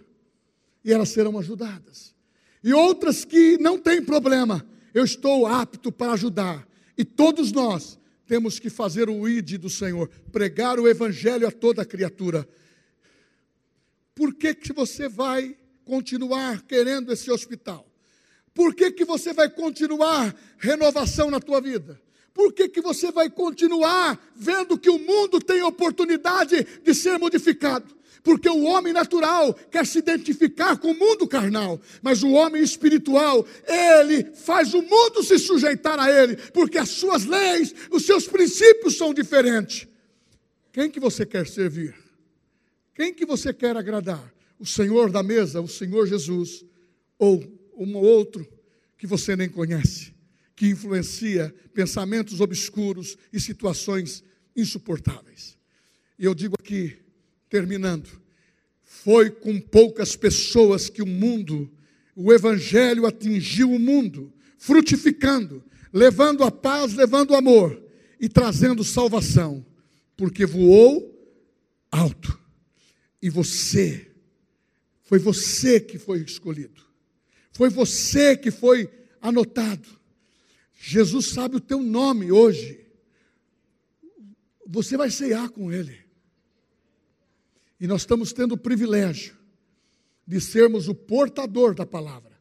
E 0.84 0.92
elas 0.92 1.10
serão 1.10 1.38
ajudadas. 1.38 2.14
E 2.64 2.74
outras 2.74 3.24
que 3.26 3.58
não 3.58 3.78
têm 3.78 4.04
problema, 4.04 4.66
eu 4.94 5.04
estou 5.04 5.46
apto 5.46 5.92
para 5.92 6.14
ajudar. 6.14 6.68
E 6.98 7.04
todos 7.06 7.52
nós 7.52 8.00
temos 8.26 8.60
que 8.60 8.70
fazer 8.70 9.10
o 9.10 9.28
id 9.28 9.58
do 9.58 9.70
Senhor, 9.70 10.10
pregar 10.32 10.80
o 10.80 10.88
evangelho 10.88 11.48
a 11.48 11.52
toda 11.52 11.86
criatura. 11.86 12.48
Por 14.16 14.34
que, 14.34 14.54
que 14.54 14.74
você 14.74 15.10
vai 15.10 15.58
continuar 15.84 16.62
querendo 16.64 17.12
esse 17.12 17.30
hospital? 17.32 17.88
Por 18.54 18.76
que, 18.76 18.92
que 18.92 19.04
você 19.04 19.34
vai 19.34 19.50
continuar 19.50 20.36
renovação 20.58 21.30
na 21.30 21.40
tua 21.40 21.60
vida? 21.60 22.00
Por 22.34 22.52
que, 22.52 22.68
que 22.68 22.82
você 22.82 23.12
vai 23.12 23.30
continuar 23.30 24.20
vendo 24.36 24.78
que 24.78 24.90
o 24.90 24.98
mundo 24.98 25.40
tem 25.40 25.62
oportunidade 25.62 26.66
de 26.84 26.94
ser 26.94 27.20
modificado? 27.20 27.96
Porque 28.24 28.50
o 28.50 28.64
homem 28.64 28.94
natural 28.94 29.54
quer 29.70 29.86
se 29.86 30.00
identificar 30.00 30.78
com 30.78 30.92
o 30.92 30.98
mundo 30.98 31.28
carnal, 31.28 31.80
mas 32.02 32.24
o 32.24 32.32
homem 32.32 32.64
espiritual, 32.64 33.46
ele 33.68 34.34
faz 34.34 34.74
o 34.74 34.82
mundo 34.82 35.22
se 35.22 35.38
sujeitar 35.38 36.00
a 36.00 36.10
ele, 36.10 36.38
porque 36.54 36.78
as 36.78 36.90
suas 36.90 37.26
leis, 37.26 37.76
os 37.92 38.06
seus 38.06 38.26
princípios 38.26 38.98
são 38.98 39.14
diferentes. 39.14 39.88
Quem 40.72 40.90
que 40.90 41.02
você 41.02 41.26
quer 41.26 41.46
servir? 41.46 41.94
Quem 42.96 43.14
que 43.14 43.26
você 43.26 43.54
quer 43.54 43.76
agradar? 43.76 44.34
O 44.58 44.66
Senhor 44.66 45.12
da 45.12 45.22
mesa, 45.22 45.60
o 45.60 45.68
Senhor 45.68 46.08
Jesus, 46.08 46.66
ou 47.20 47.44
um 47.78 47.98
outro 47.98 48.48
que 48.98 49.06
você 49.06 49.36
nem 49.36 49.50
conhece? 49.50 50.13
Que 50.64 50.70
influencia 50.70 51.54
pensamentos 51.74 52.40
obscuros 52.40 53.18
e 53.34 53.40
situações 53.42 54.24
insuportáveis. 54.56 55.58
E 56.18 56.24
eu 56.24 56.34
digo 56.34 56.56
aqui, 56.58 57.00
terminando, 57.50 58.08
foi 58.82 59.30
com 59.30 59.60
poucas 59.60 60.16
pessoas 60.16 60.90
que 60.90 61.02
o 61.02 61.06
mundo, 61.06 61.70
o 62.16 62.32
Evangelho 62.32 63.06
atingiu 63.06 63.74
o 63.74 63.78
mundo, 63.78 64.32
frutificando, 64.58 65.62
levando 65.92 66.46
a 66.46 66.52
paz, 66.52 66.94
levando 66.94 67.32
o 67.32 67.36
amor 67.36 67.84
e 68.18 68.30
trazendo 68.30 68.86
salvação, 68.86 69.66
porque 70.16 70.46
voou 70.46 71.14
alto. 71.92 72.40
E 73.22 73.30
você, 73.30 74.10
foi 75.02 75.20
você 75.20 75.82
que 75.82 76.00
foi 76.00 76.22
escolhido, 76.22 76.82
foi 77.52 77.70
você 77.70 78.38
que 78.38 78.50
foi 78.50 78.90
anotado 79.20 80.02
Jesus 80.86 81.30
sabe 81.30 81.56
o 81.56 81.62
teu 81.62 81.82
nome 81.82 82.30
hoje. 82.30 82.86
Você 84.68 84.98
vai 84.98 85.10
ceiar 85.10 85.50
com 85.50 85.72
Ele. 85.72 85.98
E 87.80 87.88
nós 87.88 88.02
estamos 88.02 88.34
tendo 88.34 88.56
o 88.56 88.58
privilégio 88.58 89.38
de 90.28 90.42
sermos 90.42 90.90
o 90.90 90.94
portador 90.94 91.74
da 91.74 91.86
palavra. 91.86 92.38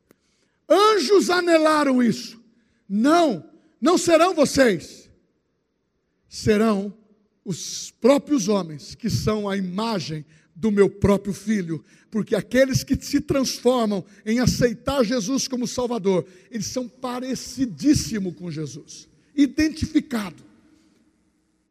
Anjos 0.68 1.30
anelaram 1.30 2.02
isso. 2.02 2.42
Não, 2.88 3.48
não 3.80 3.96
serão 3.96 4.34
vocês. 4.34 5.08
Serão 6.28 6.92
os 7.44 7.92
próprios 7.92 8.48
homens 8.48 8.96
que 8.96 9.08
são 9.08 9.48
a 9.48 9.56
imagem 9.56 10.26
do 10.54 10.70
meu 10.70 10.88
próprio 10.88 11.32
filho, 11.32 11.84
porque 12.10 12.34
aqueles 12.34 12.84
que 12.84 12.94
se 13.02 13.20
transformam 13.20 14.04
em 14.24 14.38
aceitar 14.38 15.02
Jesus 15.04 15.48
como 15.48 15.66
Salvador, 15.66 16.26
eles 16.50 16.66
são 16.66 16.88
parecidíssimos 16.88 18.34
com 18.34 18.50
Jesus, 18.50 19.08
identificado. 19.34 20.44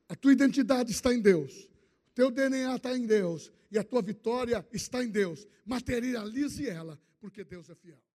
A 0.10 0.16
tua 0.16 0.34
identidade 0.34 0.92
está 0.92 1.14
em 1.14 1.22
Deus, 1.22 1.70
o 2.10 2.16
teu 2.16 2.32
DNA 2.32 2.76
está 2.76 2.98
em 2.98 3.06
Deus, 3.06 3.52
e 3.72 3.78
a 3.78 3.84
tua 3.84 4.02
vitória 4.02 4.66
está 4.74 5.04
em 5.04 5.08
Deus. 5.08 5.48
Materialize 5.66 6.68
ela, 6.68 7.00
porque 7.20 7.44
Deus 7.44 7.70
é 7.70 7.76
fiel. 7.76 8.02